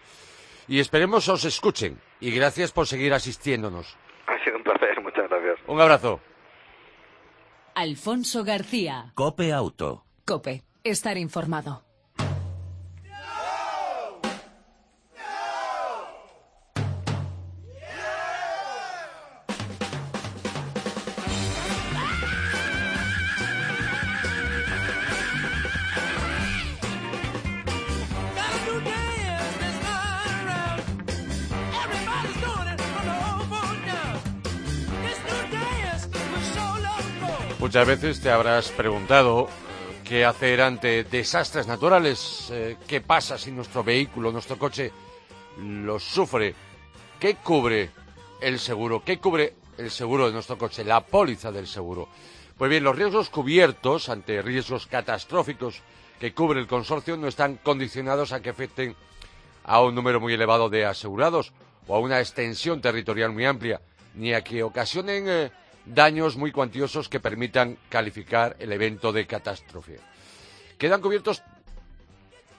y 0.68 0.80
esperemos 0.80 1.26
os 1.30 1.46
escuchen 1.46 2.11
y 2.22 2.30
gracias 2.30 2.70
por 2.70 2.86
seguir 2.86 3.12
asistiéndonos. 3.12 3.98
Ha 4.28 4.44
sido 4.44 4.56
un 4.56 4.62
placer, 4.62 5.02
muchas 5.02 5.28
gracias. 5.28 5.58
Un 5.66 5.80
abrazo. 5.80 6.20
Alfonso 7.74 8.44
García. 8.44 9.10
Cope 9.14 9.52
Auto. 9.52 10.04
Cope, 10.24 10.62
estar 10.84 11.18
informado. 11.18 11.82
Muchas 37.62 37.86
veces 37.86 38.20
te 38.20 38.28
habrás 38.28 38.70
preguntado 38.70 39.48
qué 40.02 40.24
hacer 40.24 40.60
ante 40.62 41.04
desastres 41.04 41.68
naturales, 41.68 42.48
eh, 42.50 42.76
qué 42.88 43.00
pasa 43.00 43.38
si 43.38 43.52
nuestro 43.52 43.84
vehículo, 43.84 44.32
nuestro 44.32 44.58
coche 44.58 44.90
los 45.58 46.02
sufre, 46.02 46.56
qué 47.20 47.36
cubre 47.36 47.90
el 48.40 48.58
seguro, 48.58 49.04
qué 49.04 49.20
cubre 49.20 49.54
el 49.78 49.92
seguro 49.92 50.26
de 50.26 50.32
nuestro 50.32 50.58
coche, 50.58 50.82
la 50.82 51.02
póliza 51.06 51.52
del 51.52 51.68
seguro. 51.68 52.08
Pues 52.58 52.68
bien, 52.68 52.82
los 52.82 52.96
riesgos 52.96 53.30
cubiertos 53.30 54.08
ante 54.08 54.42
riesgos 54.42 54.88
catastróficos 54.88 55.82
que 56.18 56.34
cubre 56.34 56.58
el 56.58 56.66
consorcio 56.66 57.16
no 57.16 57.28
están 57.28 57.58
condicionados 57.62 58.32
a 58.32 58.42
que 58.42 58.50
afecten 58.50 58.96
a 59.62 59.80
un 59.82 59.94
número 59.94 60.20
muy 60.20 60.34
elevado 60.34 60.68
de 60.68 60.84
asegurados 60.84 61.52
o 61.86 61.94
a 61.94 62.00
una 62.00 62.18
extensión 62.18 62.80
territorial 62.80 63.30
muy 63.30 63.44
amplia, 63.44 63.80
ni 64.14 64.34
a 64.34 64.42
que 64.42 64.64
ocasionen 64.64 65.26
eh, 65.28 65.52
daños 65.86 66.36
muy 66.36 66.52
cuantiosos 66.52 67.08
que 67.08 67.20
permitan 67.20 67.78
calificar 67.88 68.56
el 68.58 68.72
evento 68.72 69.12
de 69.12 69.26
catástrofe. 69.26 69.98
Quedan 70.78 71.00
cubiertos, 71.00 71.42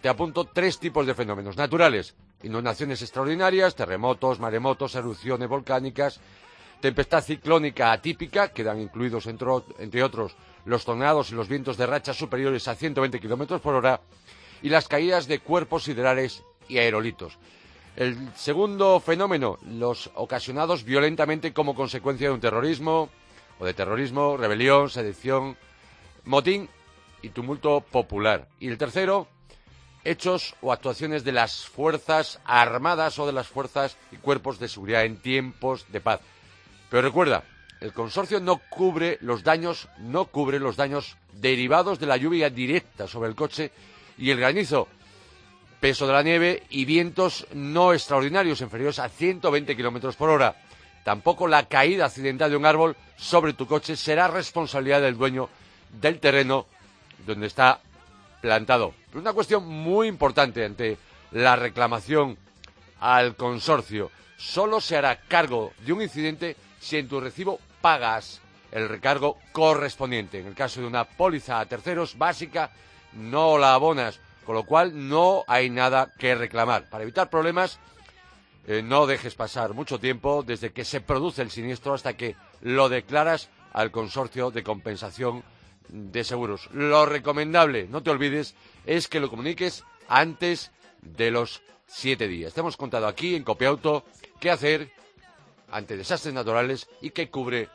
te 0.02 0.10
apunto, 0.10 0.46
tres 0.46 0.80
tipos 0.80 1.06
de 1.06 1.16
fenómenos 1.16 1.58
naturales. 1.58 2.16
Inundaciones 2.44 3.02
extraordinarias, 3.02 3.76
terremotos, 3.76 4.40
maremotos, 4.40 4.96
erupciones 4.96 5.48
volcánicas, 5.48 6.20
tempestad 6.82 7.24
ciclónica 7.24 7.94
atípica, 7.94 8.50
quedan 8.50 8.82
incluidos 8.82 9.28
entre, 9.28 10.04
otros 10.04 10.36
los 10.66 10.84
tornados 10.84 11.32
y 11.32 11.36
los 11.36 11.48
vientos 11.48 11.78
de 11.78 11.86
rachas 11.86 12.18
superiores 12.18 12.68
a 12.68 12.76
120 12.76 13.22
kilómetros 13.22 13.62
por 13.62 13.76
hora, 13.76 14.02
y 14.62 14.70
las 14.70 14.90
caídas 14.90 15.28
de 15.28 15.40
cuerpos 15.40 15.86
siderales 15.86 16.44
y 16.68 16.80
aerolitos. 16.80 17.38
El 17.96 18.34
segundo 18.36 19.00
fenómeno, 19.00 19.60
los 19.68 20.10
ocasionados 20.16 20.84
violentamente 20.84 21.54
como 21.54 21.76
consecuencia 21.76 22.28
de 22.28 22.34
un 22.34 22.40
terrorismo 22.40 23.10
o 23.60 23.66
de 23.66 23.76
terrorismo, 23.76 24.36
rebelión, 24.36 24.90
sedición, 24.90 25.56
motín 26.26 26.70
y 27.22 27.30
tumulto 27.30 27.82
popular. 27.82 28.48
Y 28.60 28.68
el 28.68 28.80
tercero, 28.80 29.28
hechos 30.04 30.56
o 30.62 30.74
actuaciones 30.74 31.24
de 31.24 31.34
las 31.34 31.68
fuerzas 31.68 32.40
armadas 32.46 33.20
o 33.20 33.28
de 33.28 33.34
las 33.34 33.48
fuerzas 33.48 33.96
y 34.12 34.18
cuerpos 34.18 34.60
de 34.60 34.70
seguridad 34.70 35.06
en 35.06 35.18
tiempos 35.18 35.86
de 35.92 36.02
paz. 36.02 36.20
Pero 36.90 37.04
recuerda, 37.04 37.44
el 37.80 37.94
consorcio 37.94 38.40
no 38.40 38.60
cubre 38.70 39.20
los 39.22 39.44
daños, 39.44 39.88
no 40.00 40.26
cubre 40.26 40.60
los 40.60 40.78
daños 40.78 41.18
derivados 41.34 42.00
de 42.00 42.08
la 42.08 42.18
lluvia 42.18 42.50
directa 42.50 43.08
sobre 43.08 43.30
el 43.30 43.36
coche 43.36 43.72
y 44.18 44.32
el 44.32 44.40
granizo, 44.40 44.88
peso 45.84 46.08
de 46.08 46.14
la 46.14 46.24
nieve 46.24 46.64
y 46.70 46.86
vientos 46.86 47.46
no 47.52 47.92
extraordinarios 47.92 48.62
inferiores 48.62 49.00
a 49.00 49.10
120 49.10 49.76
kilómetros 49.76 50.16
por 50.16 50.30
hora. 50.30 50.56
Tampoco 51.04 51.46
la 51.46 51.68
caída 51.68 52.06
accidental 52.06 52.50
de 52.50 52.56
un 52.56 52.66
árbol 52.66 52.96
sobre 53.18 53.52
tu 53.52 53.68
coche 53.68 53.98
será 53.98 54.30
responsabilidad 54.30 55.02
del 55.02 55.18
dueño 55.18 55.50
del 56.00 56.22
terreno 56.22 56.68
donde 57.28 57.48
está 57.48 57.82
plantado. 58.40 58.94
Una 59.14 59.34
cuestión 59.34 59.68
muy 59.68 60.08
importante 60.08 60.64
ante 60.64 60.98
la 61.32 61.58
reclamación 61.58 62.38
al 63.02 63.36
consorcio. 63.36 64.10
Solo 64.38 64.80
se 64.80 64.96
hará 64.96 65.18
cargo 65.28 65.74
de 65.80 65.92
un 65.92 66.02
incidente 66.02 66.56
si 66.80 66.96
en 66.96 67.10
tu 67.10 67.20
recibo 67.20 67.60
pagas 67.82 68.40
el 68.72 68.88
recargo 68.88 69.38
correspondiente. 69.52 70.40
En 70.40 70.48
el 70.48 70.56
caso 70.56 70.80
de 70.80 70.88
una 70.88 71.04
póliza 71.04 71.60
a 71.60 71.66
terceros 71.66 72.18
básica, 72.18 72.72
no 73.12 73.58
la 73.58 73.74
abonas, 73.74 74.22
con 74.46 74.56
lo 74.56 74.66
cual 74.66 75.08
no 75.10 75.44
hay 75.48 75.70
nada 75.70 76.12
que 76.18 76.36
reclamar. 76.36 76.90
Para 76.90 77.04
evitar 77.04 77.30
problemas, 77.30 77.80
eh, 78.68 78.82
no 78.82 79.06
dejes 79.08 79.36
pasar 79.36 79.74
mucho 79.74 80.00
tiempo 80.00 80.44
desde 80.44 80.72
que 80.72 80.86
se 80.86 81.02
produce 81.02 81.42
el 81.42 81.52
siniestro 81.52 81.94
hasta 81.94 82.16
que 82.16 82.36
lo 82.62 82.90
declaras 82.90 83.50
al 83.74 83.92
consorcio 83.92 84.52
de 84.52 84.64
compensación 84.64 85.44
de 85.90 86.24
seguros. 86.24 86.70
Lo 86.72 87.06
recomendable, 87.06 87.88
no 87.90 88.04
te 88.04 88.12
olvides, 88.12 88.56
es 88.86 89.08
que 89.08 89.20
lo 89.20 89.30
comuniques 89.30 89.84
antes 90.08 90.72
de 91.02 91.32
los 91.32 91.62
siete 91.88 92.28
días. 92.28 92.54
Te 92.54 92.62
hemos 92.62 92.78
contado 92.78 93.08
aquí 93.08 93.36
en 93.36 93.44
Copiauto 93.44 94.06
qué 94.40 94.50
hacer 94.50 94.92
ante 95.70 95.98
desastres 95.98 96.34
naturales 96.34 96.88
y 97.02 97.10
qué 97.10 97.30
cubre 97.30 97.70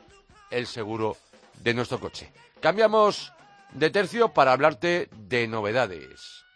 el 0.51 0.67
seguro 0.67 1.17
de 1.61 1.75
nuestro 1.75 2.01
coche. 2.01 2.33
Cambiamos 2.61 3.33
de 3.73 3.91
tercio 3.91 4.33
para 4.33 4.53
hablarte 4.53 5.09
de 5.13 5.47
novedades. 5.47 6.48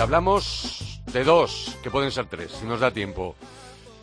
Hablamos 0.00 1.00
de 1.12 1.24
dos, 1.24 1.76
que 1.82 1.90
pueden 1.90 2.10
ser 2.10 2.26
tres, 2.26 2.52
si 2.52 2.66
nos 2.66 2.80
da 2.80 2.90
tiempo. 2.90 3.34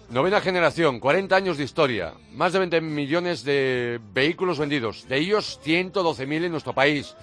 Novena 0.10 0.41
generación, 0.41 0.99
40 0.99 1.36
años 1.36 1.58
de 1.58 1.63
historia, 1.63 2.13
más 2.32 2.53
de 2.53 2.60
20 2.60 2.82
millones 2.82 3.43
de 3.43 3.99
vehículos 4.13 4.60
vendidos, 4.60 5.08
de 5.08 5.17
ellos 5.17 5.60
112.000 5.63 6.45
en 6.45 6.51
nuestro 6.51 6.73
país. 6.73 7.15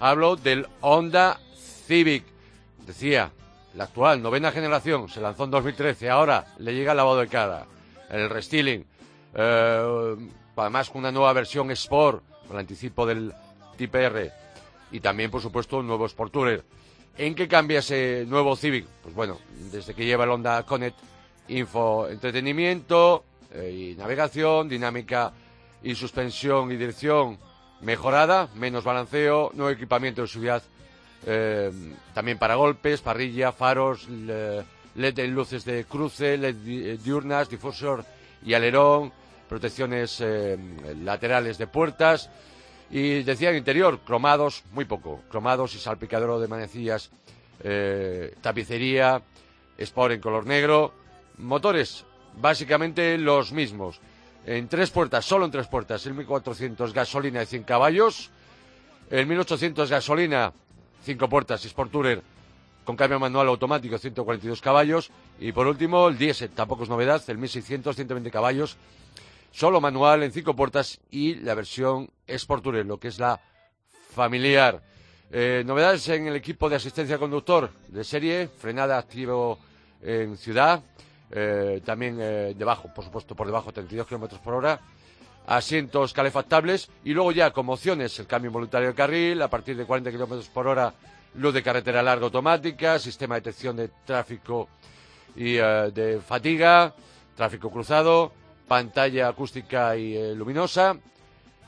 Hablo 0.00 0.36
del 0.36 0.66
Honda 0.80 1.38
Civic. 1.86 2.24
Decía, 2.86 3.30
la 3.74 3.84
actual 3.84 4.22
novena 4.22 4.52
generación 4.52 5.08
se 5.08 5.20
lanzó 5.20 5.44
en 5.44 5.50
2013, 5.50 6.08
ahora 6.10 6.46
le 6.58 6.74
llega 6.74 6.92
el 6.92 6.96
lavado 6.96 7.18
de 7.18 7.28
cara, 7.28 7.66
el 8.10 8.30
restyling, 8.30 8.86
eh, 9.34 10.16
además 10.56 10.90
con 10.90 11.00
una 11.00 11.12
nueva 11.12 11.32
versión 11.32 11.70
Sport, 11.70 12.22
con 12.48 12.58
anticipo 12.58 13.06
del 13.06 13.32
Type 13.76 14.02
R, 14.02 14.32
y 14.92 15.00
también, 15.00 15.30
por 15.30 15.42
supuesto, 15.42 15.78
un 15.78 15.86
nuevo 15.86 16.06
Sport 16.06 16.32
Tourer. 16.32 16.64
¿En 17.16 17.34
qué 17.34 17.46
cambia 17.46 17.78
ese 17.78 18.24
nuevo 18.26 18.56
Civic? 18.56 18.86
Pues 19.02 19.14
bueno, 19.14 19.38
desde 19.70 19.94
que 19.94 20.04
lleva 20.04 20.24
el 20.24 20.30
Honda 20.30 20.64
Connect, 20.64 20.98
info, 21.48 22.08
entretenimiento 22.08 23.24
eh, 23.52 23.92
y 23.92 23.96
navegación, 23.96 24.68
dinámica 24.68 25.32
y 25.82 25.94
suspensión 25.94 26.72
y 26.72 26.76
dirección 26.76 27.38
mejorada, 27.82 28.48
menos 28.56 28.82
balanceo, 28.82 29.52
nuevo 29.54 29.70
equipamiento 29.70 30.22
de 30.22 30.28
seguridad 30.28 30.62
eh, 31.26 31.70
también 32.12 32.38
para 32.38 32.56
golpes, 32.56 33.00
parrilla, 33.00 33.52
faros, 33.52 34.08
LED 34.08 35.18
en 35.18 35.34
luces 35.34 35.64
de 35.64 35.84
cruce, 35.84 36.36
LED 36.36 36.98
diurnas, 36.98 37.48
difusor 37.48 38.04
y 38.44 38.54
alerón, 38.54 39.12
protecciones 39.48 40.20
eh, 40.20 40.58
laterales 41.02 41.58
de 41.58 41.66
puertas, 41.66 42.28
y 42.90 43.22
decía 43.22 43.50
en 43.50 43.56
interior, 43.56 44.00
cromados, 44.00 44.64
muy 44.72 44.84
poco, 44.84 45.22
cromados 45.30 45.74
y 45.74 45.78
salpicadero 45.78 46.40
de 46.40 46.48
manecillas, 46.48 47.10
eh, 47.62 48.34
tapicería, 48.40 49.22
Sport 49.76 50.12
en 50.14 50.20
color 50.20 50.46
negro, 50.46 50.92
motores 51.38 52.04
básicamente 52.40 53.18
los 53.18 53.52
mismos. 53.52 54.00
En 54.46 54.68
tres 54.68 54.90
puertas, 54.90 55.24
solo 55.24 55.46
en 55.46 55.50
tres 55.50 55.66
puertas, 55.66 56.04
el 56.06 56.14
1400 56.14 56.92
gasolina 56.92 57.40
de 57.40 57.46
100 57.46 57.64
caballos, 57.64 58.30
el 59.10 59.26
1800 59.26 59.90
gasolina, 59.90 60.52
cinco 61.02 61.28
puertas, 61.28 61.64
Sport 61.64 61.90
Tourer 61.90 62.22
con 62.84 62.96
cambio 62.96 63.18
manual 63.18 63.48
automático, 63.48 63.98
142 63.98 64.60
caballos, 64.60 65.10
y 65.40 65.52
por 65.52 65.66
último 65.66 66.08
el 66.08 66.18
diésel, 66.18 66.50
tampoco 66.50 66.84
es 66.84 66.88
novedad, 66.88 67.22
el 67.28 67.38
1600, 67.38 67.96
120 67.96 68.30
caballos, 68.30 68.76
solo 69.54 69.80
manual 69.80 70.24
en 70.24 70.32
cinco 70.32 70.56
puertas 70.56 71.00
y 71.10 71.36
la 71.36 71.54
versión 71.54 72.10
Sport 72.26 72.66
lo 72.66 72.98
que 72.98 73.08
es 73.08 73.20
la 73.20 73.40
familiar. 74.12 74.82
Eh, 75.30 75.62
novedades 75.64 76.08
en 76.08 76.26
el 76.26 76.34
equipo 76.34 76.68
de 76.68 76.76
asistencia 76.76 77.18
conductor 77.18 77.70
de 77.86 78.02
serie, 78.02 78.48
frenada 78.48 78.98
activo 78.98 79.60
en 80.02 80.36
ciudad, 80.36 80.82
eh, 81.30 81.80
también 81.84 82.18
eh, 82.20 82.54
debajo, 82.56 82.92
por 82.92 83.04
supuesto, 83.04 83.36
por 83.36 83.46
debajo, 83.46 83.72
32 83.72 84.08
kilómetros 84.08 84.40
por 84.40 84.54
hora, 84.54 84.80
asientos 85.46 86.12
calefactables 86.12 86.90
y 87.04 87.12
luego 87.12 87.30
ya 87.30 87.52
como 87.52 87.74
opciones 87.74 88.18
el 88.18 88.26
cambio 88.26 88.48
involuntario 88.48 88.88
de 88.88 88.94
carril, 88.94 89.40
a 89.40 89.48
partir 89.48 89.76
de 89.76 89.86
40 89.86 90.10
kilómetros 90.10 90.48
por 90.48 90.66
hora, 90.66 90.92
luz 91.36 91.54
de 91.54 91.62
carretera 91.62 92.02
larga 92.02 92.24
automática, 92.24 92.98
sistema 92.98 93.36
de 93.36 93.42
detección 93.42 93.76
de 93.76 93.88
tráfico 94.04 94.68
y 95.36 95.54
de 95.54 96.20
fatiga, 96.26 96.92
tráfico 97.36 97.70
cruzado, 97.70 98.32
pantalla 98.66 99.28
acústica 99.28 99.96
y 99.96 100.16
eh, 100.16 100.34
luminosa, 100.34 100.96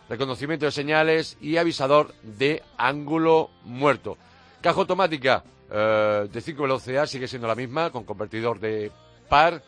reconocimiento 0.09 0.67
de 0.67 0.73
señales 0.73 1.37
y 1.41 1.57
avisador 1.57 2.15
de 2.23 2.63
ángulo 2.77 3.51
muerto. 3.65 4.17
Caja 4.61 4.81
automática 4.81 5.45
eh, 5.71 6.29
de 6.33 6.41
5 6.41 6.63
velocidades 6.63 7.11
sigue 7.11 7.29
siendo 7.29 7.49
la 7.49 7.55
misma, 7.55 7.91
con 7.91 8.05
convertidor 8.05 8.61
de 8.61 8.91
par. 9.29 9.63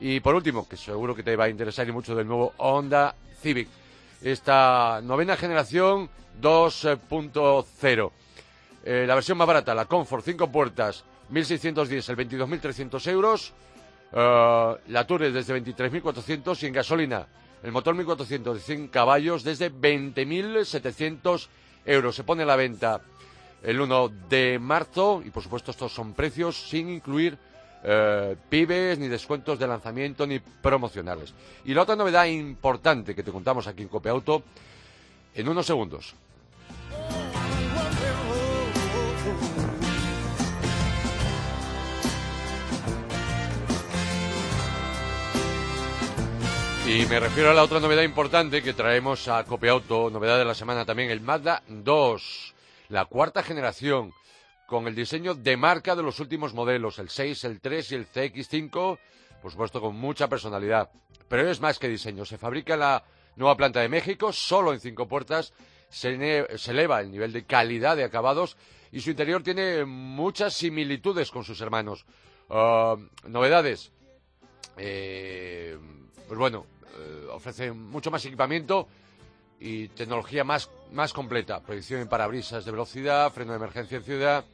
Y 0.00 0.20
por 0.20 0.34
último, 0.34 0.68
que 0.68 0.76
seguro 0.76 1.14
que 1.14 1.22
te 1.22 1.36
va 1.36 1.44
a 1.44 1.48
interesar 1.48 1.88
y 1.88 1.92
mucho 1.92 2.14
del 2.14 2.26
nuevo 2.26 2.52
Honda 2.58 3.14
Civic. 3.40 3.68
Esta 4.22 5.00
novena 5.02 5.36
generación 5.36 6.10
2.0. 6.40 8.10
Eh, 8.84 9.04
la 9.06 9.14
versión 9.14 9.38
más 9.38 9.46
barata, 9.46 9.74
la 9.74 9.86
Comfort 9.86 10.24
5 10.24 10.50
puertas, 10.50 11.04
1610, 11.30 12.08
el 12.08 12.16
22.300 12.16 13.10
euros. 13.10 13.52
Uh, 14.12 14.78
la 14.88 15.04
Tour 15.06 15.30
desde 15.30 15.60
23.400 15.60 16.62
y 16.62 16.66
en 16.66 16.72
gasolina 16.72 17.26
el 17.62 17.72
motor 17.72 17.96
1.400 17.96 18.54
de 18.54 18.60
100 18.60 18.88
caballos 18.88 19.42
desde 19.42 19.72
20.700 19.72 21.48
euros. 21.84 22.14
Se 22.14 22.24
pone 22.24 22.44
a 22.44 22.46
la 22.46 22.56
venta 22.56 23.00
el 23.62 23.80
1 23.80 24.08
de 24.28 24.58
marzo 24.60 25.22
y 25.24 25.30
por 25.30 25.42
supuesto 25.42 25.72
estos 25.72 25.92
son 25.92 26.12
precios 26.12 26.56
sin 26.56 26.88
incluir 26.88 27.36
uh, 27.82 28.36
pibes 28.48 28.98
ni 28.98 29.08
descuentos 29.08 29.58
de 29.58 29.66
lanzamiento 29.66 30.26
ni 30.26 30.38
promocionales. 30.38 31.34
Y 31.64 31.74
la 31.74 31.82
otra 31.82 31.96
novedad 31.96 32.26
importante 32.26 33.14
que 33.14 33.24
te 33.24 33.32
contamos 33.32 33.66
aquí 33.66 33.82
en 33.82 33.88
Copeauto 33.88 34.44
en 35.34 35.48
unos 35.48 35.66
segundos. 35.66 36.14
Y 46.86 47.04
me 47.06 47.18
refiero 47.20 47.50
a 47.50 47.54
la 47.54 47.64
otra 47.64 47.80
novedad 47.80 48.02
importante 48.02 48.62
que 48.62 48.72
traemos 48.72 49.26
a 49.28 49.44
Copiauto, 49.44 50.08
novedad 50.08 50.38
de 50.38 50.44
la 50.44 50.54
semana 50.54 50.84
también, 50.84 51.10
el 51.10 51.20
Mazda 51.20 51.62
2, 51.68 52.54
la 52.88 53.04
cuarta 53.06 53.42
generación, 53.42 54.12
con 54.66 54.86
el 54.86 54.94
diseño 54.94 55.34
de 55.34 55.56
marca 55.56 55.96
de 55.96 56.02
los 56.02 56.20
últimos 56.20 56.54
modelos, 56.54 56.98
el 56.98 57.08
6, 57.08 57.44
el 57.44 57.60
3 57.60 57.92
y 57.92 57.94
el 57.96 58.08
CX5, 58.08 58.98
por 59.42 59.50
supuesto 59.50 59.80
con 59.80 59.96
mucha 59.96 60.28
personalidad. 60.28 60.90
Pero 61.28 61.50
es 61.50 61.60
más 61.60 61.78
que 61.78 61.88
diseño, 61.88 62.24
se 62.24 62.38
fabrica 62.38 62.74
en 62.74 62.80
la 62.80 63.04
nueva 63.34 63.56
planta 63.56 63.80
de 63.80 63.88
México, 63.88 64.32
solo 64.32 64.72
en 64.72 64.80
cinco 64.80 65.08
puertas, 65.08 65.52
se, 65.88 66.46
se 66.56 66.70
eleva 66.70 67.00
el 67.00 67.10
nivel 67.10 67.32
de 67.32 67.44
calidad 67.44 67.96
de 67.96 68.04
acabados 68.04 68.56
y 68.92 69.00
su 69.00 69.10
interior 69.10 69.42
tiene 69.42 69.84
muchas 69.84 70.54
similitudes 70.54 71.30
con 71.30 71.44
sus 71.44 71.60
hermanos 71.60 72.06
Ah, 72.48 72.96
novedades. 73.24 73.92
Eh, 74.76 75.76
pues 76.28 76.38
bueno, 76.38 76.66
eh, 76.98 77.26
ofrece 77.32 77.72
mucho 77.72 78.10
más 78.10 78.24
equipamiento 78.24 78.88
y 79.60 79.88
tecnología 79.88 80.44
más, 80.44 80.70
más 80.92 81.12
completa. 81.12 81.60
Proyección 81.60 82.00
en 82.00 82.08
parabrisas 82.08 82.64
de 82.64 82.70
velocidad, 82.70 83.32
freno 83.32 83.52
de 83.52 83.56
emergencia 83.56 83.98
en 83.98 84.04
ciudad, 84.04 84.44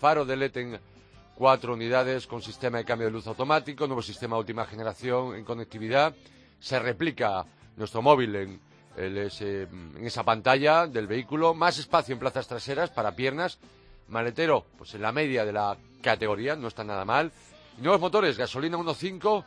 faro 0.00 0.24
de 0.24 0.36
LED 0.36 0.56
en 0.56 0.80
cuatro 1.34 1.74
unidades 1.74 2.26
con 2.26 2.42
sistema 2.42 2.78
de 2.78 2.84
cambio 2.84 3.06
de 3.06 3.12
luz 3.12 3.26
automático, 3.26 3.86
nuevo 3.86 4.02
sistema 4.02 4.36
de 4.36 4.40
última 4.40 4.66
generación 4.66 5.36
en 5.36 5.44
conectividad. 5.44 6.14
Se 6.58 6.78
replica 6.78 7.44
nuestro 7.76 8.02
móvil 8.02 8.34
en, 8.34 8.60
en 8.96 10.04
esa 10.04 10.24
pantalla 10.24 10.86
del 10.86 11.06
vehículo. 11.06 11.54
Más 11.54 11.78
espacio 11.78 12.12
en 12.12 12.18
plazas 12.18 12.48
traseras 12.48 12.90
para 12.90 13.14
piernas. 13.14 13.58
Maletero, 14.08 14.64
pues 14.76 14.94
en 14.94 15.02
la 15.02 15.12
media 15.12 15.44
de 15.44 15.52
la 15.52 15.76
categoría, 16.02 16.56
no 16.56 16.68
está 16.68 16.82
nada 16.82 17.04
mal. 17.04 17.30
nuevos 17.78 18.00
motores, 18.00 18.36
gasolina 18.36 18.78
1.5 18.78 19.44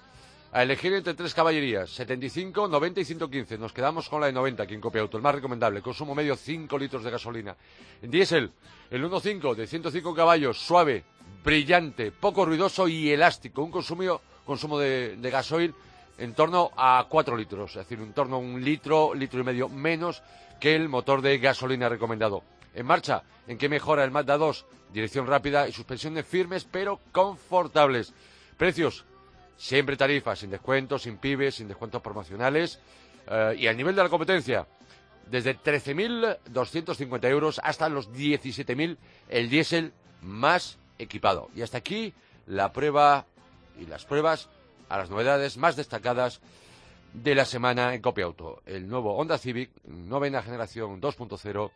a 0.53 0.63
elegir 0.63 0.93
entre 0.93 1.13
tres 1.13 1.33
caballerías, 1.33 1.89
75, 1.91 2.67
90 2.67 2.99
y 2.99 3.05
115. 3.05 3.57
Nos 3.57 3.71
quedamos 3.71 4.09
con 4.09 4.19
la 4.19 4.27
de 4.27 4.33
90 4.33 4.63
aquí 4.63 4.73
en 4.73 4.81
Copia 4.81 5.01
Auto, 5.01 5.15
el 5.15 5.23
más 5.23 5.35
recomendable, 5.35 5.81
consumo 5.81 6.13
medio 6.13 6.35
5 6.35 6.77
litros 6.77 7.03
de 7.03 7.11
gasolina. 7.11 7.55
En 8.01 8.11
diésel, 8.11 8.51
el 8.89 9.03
1.5 9.03 9.55
de 9.55 9.65
105 9.65 10.13
caballos, 10.13 10.59
suave, 10.59 11.05
brillante, 11.43 12.11
poco 12.11 12.45
ruidoso 12.45 12.89
y 12.89 13.09
elástico. 13.11 13.63
Un 13.63 13.71
consumo, 13.71 14.19
consumo 14.45 14.77
de, 14.77 15.17
gasoil 15.31 15.73
en 16.17 16.33
torno 16.33 16.71
a 16.75 17.05
4 17.07 17.37
litros, 17.37 17.71
es 17.71 17.87
decir, 17.87 17.99
en 17.99 18.11
torno 18.11 18.35
a 18.35 18.39
un 18.39 18.61
litro, 18.61 19.13
litro 19.13 19.39
y 19.39 19.43
medio 19.43 19.69
menos 19.69 20.21
que 20.59 20.75
el 20.75 20.89
motor 20.89 21.21
de 21.21 21.37
gasolina 21.37 21.87
recomendado. 21.87 22.43
En 22.75 22.85
marcha, 22.85 23.23
¿en 23.47 23.57
qué 23.57 23.69
mejora 23.69 24.03
el 24.03 24.11
Mazda 24.11 24.37
2? 24.37 24.65
Dirección 24.93 25.27
rápida 25.27 25.69
y 25.69 25.71
suspensiones 25.71 26.25
firmes 26.25 26.65
pero 26.69 26.99
confortables. 27.13 28.13
Precios, 28.57 29.05
Siempre 29.61 29.95
tarifas, 29.95 30.39
sin 30.39 30.49
descuentos, 30.49 31.03
sin 31.03 31.17
pibes, 31.17 31.53
sin 31.53 31.67
descuentos 31.67 32.01
promocionales. 32.01 32.79
Eh, 33.27 33.57
y 33.59 33.67
al 33.67 33.77
nivel 33.77 33.95
de 33.95 34.01
la 34.01 34.09
competencia, 34.09 34.65
desde 35.29 35.55
13.250 35.55 37.25
euros 37.29 37.61
hasta 37.63 37.87
los 37.87 38.11
17.000 38.11 38.97
el 39.29 39.49
diésel 39.51 39.93
más 40.23 40.79
equipado. 40.97 41.51
Y 41.55 41.61
hasta 41.61 41.77
aquí 41.77 42.11
la 42.47 42.73
prueba 42.73 43.27
y 43.79 43.85
las 43.85 44.03
pruebas 44.03 44.49
a 44.89 44.97
las 44.97 45.11
novedades 45.11 45.57
más 45.57 45.75
destacadas 45.75 46.41
de 47.13 47.35
la 47.35 47.45
semana 47.45 47.93
en 47.93 48.01
Copia 48.01 48.25
Auto. 48.25 48.63
El 48.65 48.87
nuevo 48.87 49.15
Honda 49.15 49.37
Civic, 49.37 49.69
novena 49.83 50.41
generación 50.41 50.99
2.0 50.99 51.71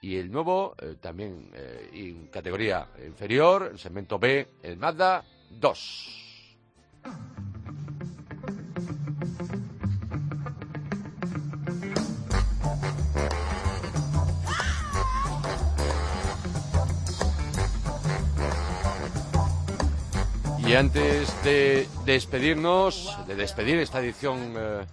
y 0.00 0.16
el 0.16 0.32
nuevo, 0.32 0.74
eh, 0.78 0.96
también 0.98 1.50
eh, 1.52 1.90
en 1.92 2.28
categoría 2.28 2.88
inferior, 3.06 3.68
el 3.70 3.78
segmento 3.78 4.18
B, 4.18 4.48
el 4.62 4.78
Mazda 4.78 5.22
2. 5.50 6.27
Y 20.68 20.74
antes 20.74 21.32
de 21.44 21.88
despedirnos, 22.04 23.16
de 23.26 23.36
despedir 23.36 23.78
esta 23.78 24.00
edición 24.00 24.52
eh, 24.54 24.84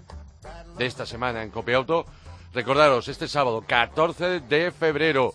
de 0.77 0.85
esta 0.85 1.05
semana 1.05 1.43
en 1.43 1.49
Copia 1.49 1.75
Auto, 1.75 2.05
recordaros 2.53 3.09
este 3.09 3.27
sábado 3.27 3.61
14 3.67 4.39
de 4.39 4.71
febrero 4.71 5.33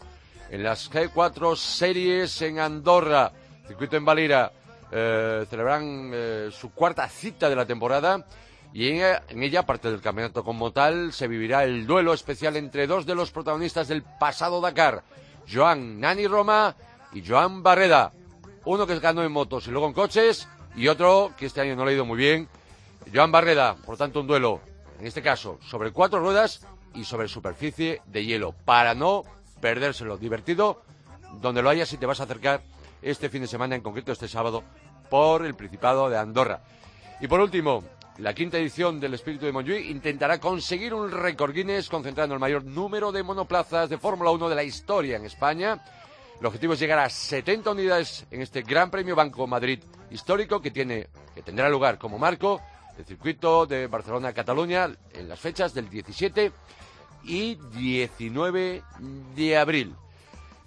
en 0.48 0.62
las 0.62 0.90
G4 0.90 1.56
series 1.56 2.40
en 2.40 2.58
Andorra, 2.58 3.32
circuito 3.66 3.98
en 3.98 4.06
Valira, 4.06 4.50
eh, 4.92 5.46
celebran 5.48 6.10
eh, 6.12 6.48
su 6.50 6.72
cuarta 6.72 7.08
cita 7.08 7.48
de 7.48 7.56
la 7.56 7.66
temporada 7.66 8.26
y 8.72 8.88
en 8.88 9.42
ella, 9.42 9.60
aparte 9.60 9.90
del 9.90 10.00
campeonato 10.00 10.44
como 10.44 10.70
tal, 10.70 11.12
se 11.12 11.26
vivirá 11.26 11.64
el 11.64 11.86
duelo 11.86 12.12
especial 12.12 12.56
entre 12.56 12.86
dos 12.86 13.04
de 13.04 13.16
los 13.16 13.32
protagonistas 13.32 13.88
del 13.88 14.02
pasado 14.02 14.60
Dakar, 14.60 15.02
Joan 15.52 15.98
Nani 15.98 16.28
Roma 16.28 16.76
y 17.12 17.26
Joan 17.26 17.64
Barreda. 17.64 18.12
Uno 18.64 18.86
que 18.86 18.98
ganó 19.00 19.24
en 19.24 19.32
motos 19.32 19.66
y 19.66 19.70
luego 19.70 19.88
en 19.88 19.92
coches 19.92 20.46
y 20.76 20.86
otro 20.86 21.32
que 21.36 21.46
este 21.46 21.60
año 21.60 21.74
no 21.74 21.84
le 21.84 21.92
ha 21.92 21.94
ido 21.94 22.04
muy 22.04 22.16
bien, 22.16 22.48
Joan 23.12 23.32
Barreda. 23.32 23.74
Por 23.74 23.96
tanto, 23.96 24.20
un 24.20 24.28
duelo, 24.28 24.60
en 25.00 25.06
este 25.06 25.22
caso, 25.22 25.58
sobre 25.62 25.90
cuatro 25.90 26.20
ruedas 26.20 26.64
y 26.94 27.04
sobre 27.04 27.26
superficie 27.26 28.02
de 28.06 28.24
hielo, 28.24 28.54
para 28.64 28.94
no 28.94 29.24
perdérselo. 29.60 30.16
Divertido, 30.16 30.82
donde 31.40 31.62
lo 31.62 31.70
haya 31.70 31.86
si 31.86 31.96
te 31.96 32.06
vas 32.06 32.20
a 32.20 32.24
acercar 32.24 32.62
este 33.02 33.28
fin 33.28 33.42
de 33.42 33.48
semana, 33.48 33.74
en 33.74 33.82
concreto 33.82 34.12
este 34.12 34.28
sábado, 34.28 34.62
por 35.10 35.44
el 35.44 35.54
Principado 35.54 36.08
de 36.08 36.16
Andorra. 36.16 36.62
Y 37.20 37.28
por 37.28 37.40
último, 37.40 37.84
la 38.18 38.34
quinta 38.34 38.58
edición 38.58 39.00
del 39.00 39.14
Espíritu 39.14 39.46
de 39.46 39.52
Montjuic 39.52 39.90
intentará 39.90 40.38
conseguir 40.38 40.94
un 40.94 41.10
récord 41.10 41.52
Guinness 41.52 41.88
concentrando 41.88 42.34
el 42.34 42.40
mayor 42.40 42.64
número 42.64 43.12
de 43.12 43.22
monoplazas 43.22 43.90
de 43.90 43.98
Fórmula 43.98 44.30
1 44.30 44.48
de 44.48 44.54
la 44.54 44.62
historia 44.62 45.16
en 45.16 45.26
España. 45.26 45.82
El 46.38 46.46
objetivo 46.46 46.72
es 46.72 46.80
llegar 46.80 47.00
a 47.00 47.10
70 47.10 47.70
unidades 47.70 48.26
en 48.30 48.40
este 48.40 48.62
Gran 48.62 48.90
Premio 48.90 49.14
Banco 49.16 49.46
Madrid 49.46 49.80
histórico 50.10 50.60
que 50.62 50.70
tiene 50.70 51.08
que 51.34 51.42
tendrá 51.42 51.68
lugar 51.68 51.98
como 51.98 52.18
marco 52.18 52.60
el 52.98 53.04
circuito 53.04 53.66
de 53.66 53.86
Barcelona-Cataluña 53.86 54.90
en 55.12 55.28
las 55.28 55.38
fechas 55.38 55.74
del 55.74 55.88
17 55.88 56.52
y 57.24 57.54
19 57.54 58.82
de 59.34 59.56
abril. 59.56 59.94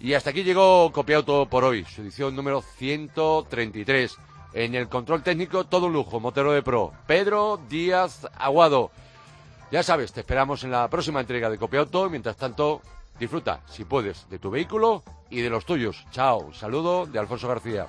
Y 0.00 0.14
hasta 0.14 0.30
aquí 0.30 0.42
llegó 0.42 0.90
Copiauto 0.92 1.46
por 1.46 1.64
hoy, 1.64 1.84
su 1.84 2.02
edición 2.02 2.34
número 2.34 2.62
133. 2.62 4.18
En 4.54 4.76
el 4.76 4.88
control 4.88 5.24
técnico, 5.24 5.64
todo 5.64 5.86
un 5.86 5.92
lujo, 5.92 6.20
Motero 6.20 6.52
de 6.52 6.62
Pro. 6.62 6.92
Pedro 7.08 7.58
Díaz 7.68 8.28
Aguado. 8.38 8.92
Ya 9.72 9.82
sabes, 9.82 10.12
te 10.12 10.20
esperamos 10.20 10.62
en 10.62 10.70
la 10.70 10.88
próxima 10.88 11.20
entrega 11.20 11.50
de 11.50 11.58
Copiauto. 11.58 12.08
Mientras 12.08 12.36
tanto, 12.36 12.80
disfruta, 13.18 13.62
si 13.66 13.84
puedes, 13.84 14.28
de 14.30 14.38
tu 14.38 14.50
vehículo 14.50 15.02
y 15.28 15.40
de 15.40 15.50
los 15.50 15.66
tuyos. 15.66 16.06
Chao, 16.12 16.54
saludo 16.54 17.04
de 17.04 17.18
Alfonso 17.18 17.48
García. 17.48 17.86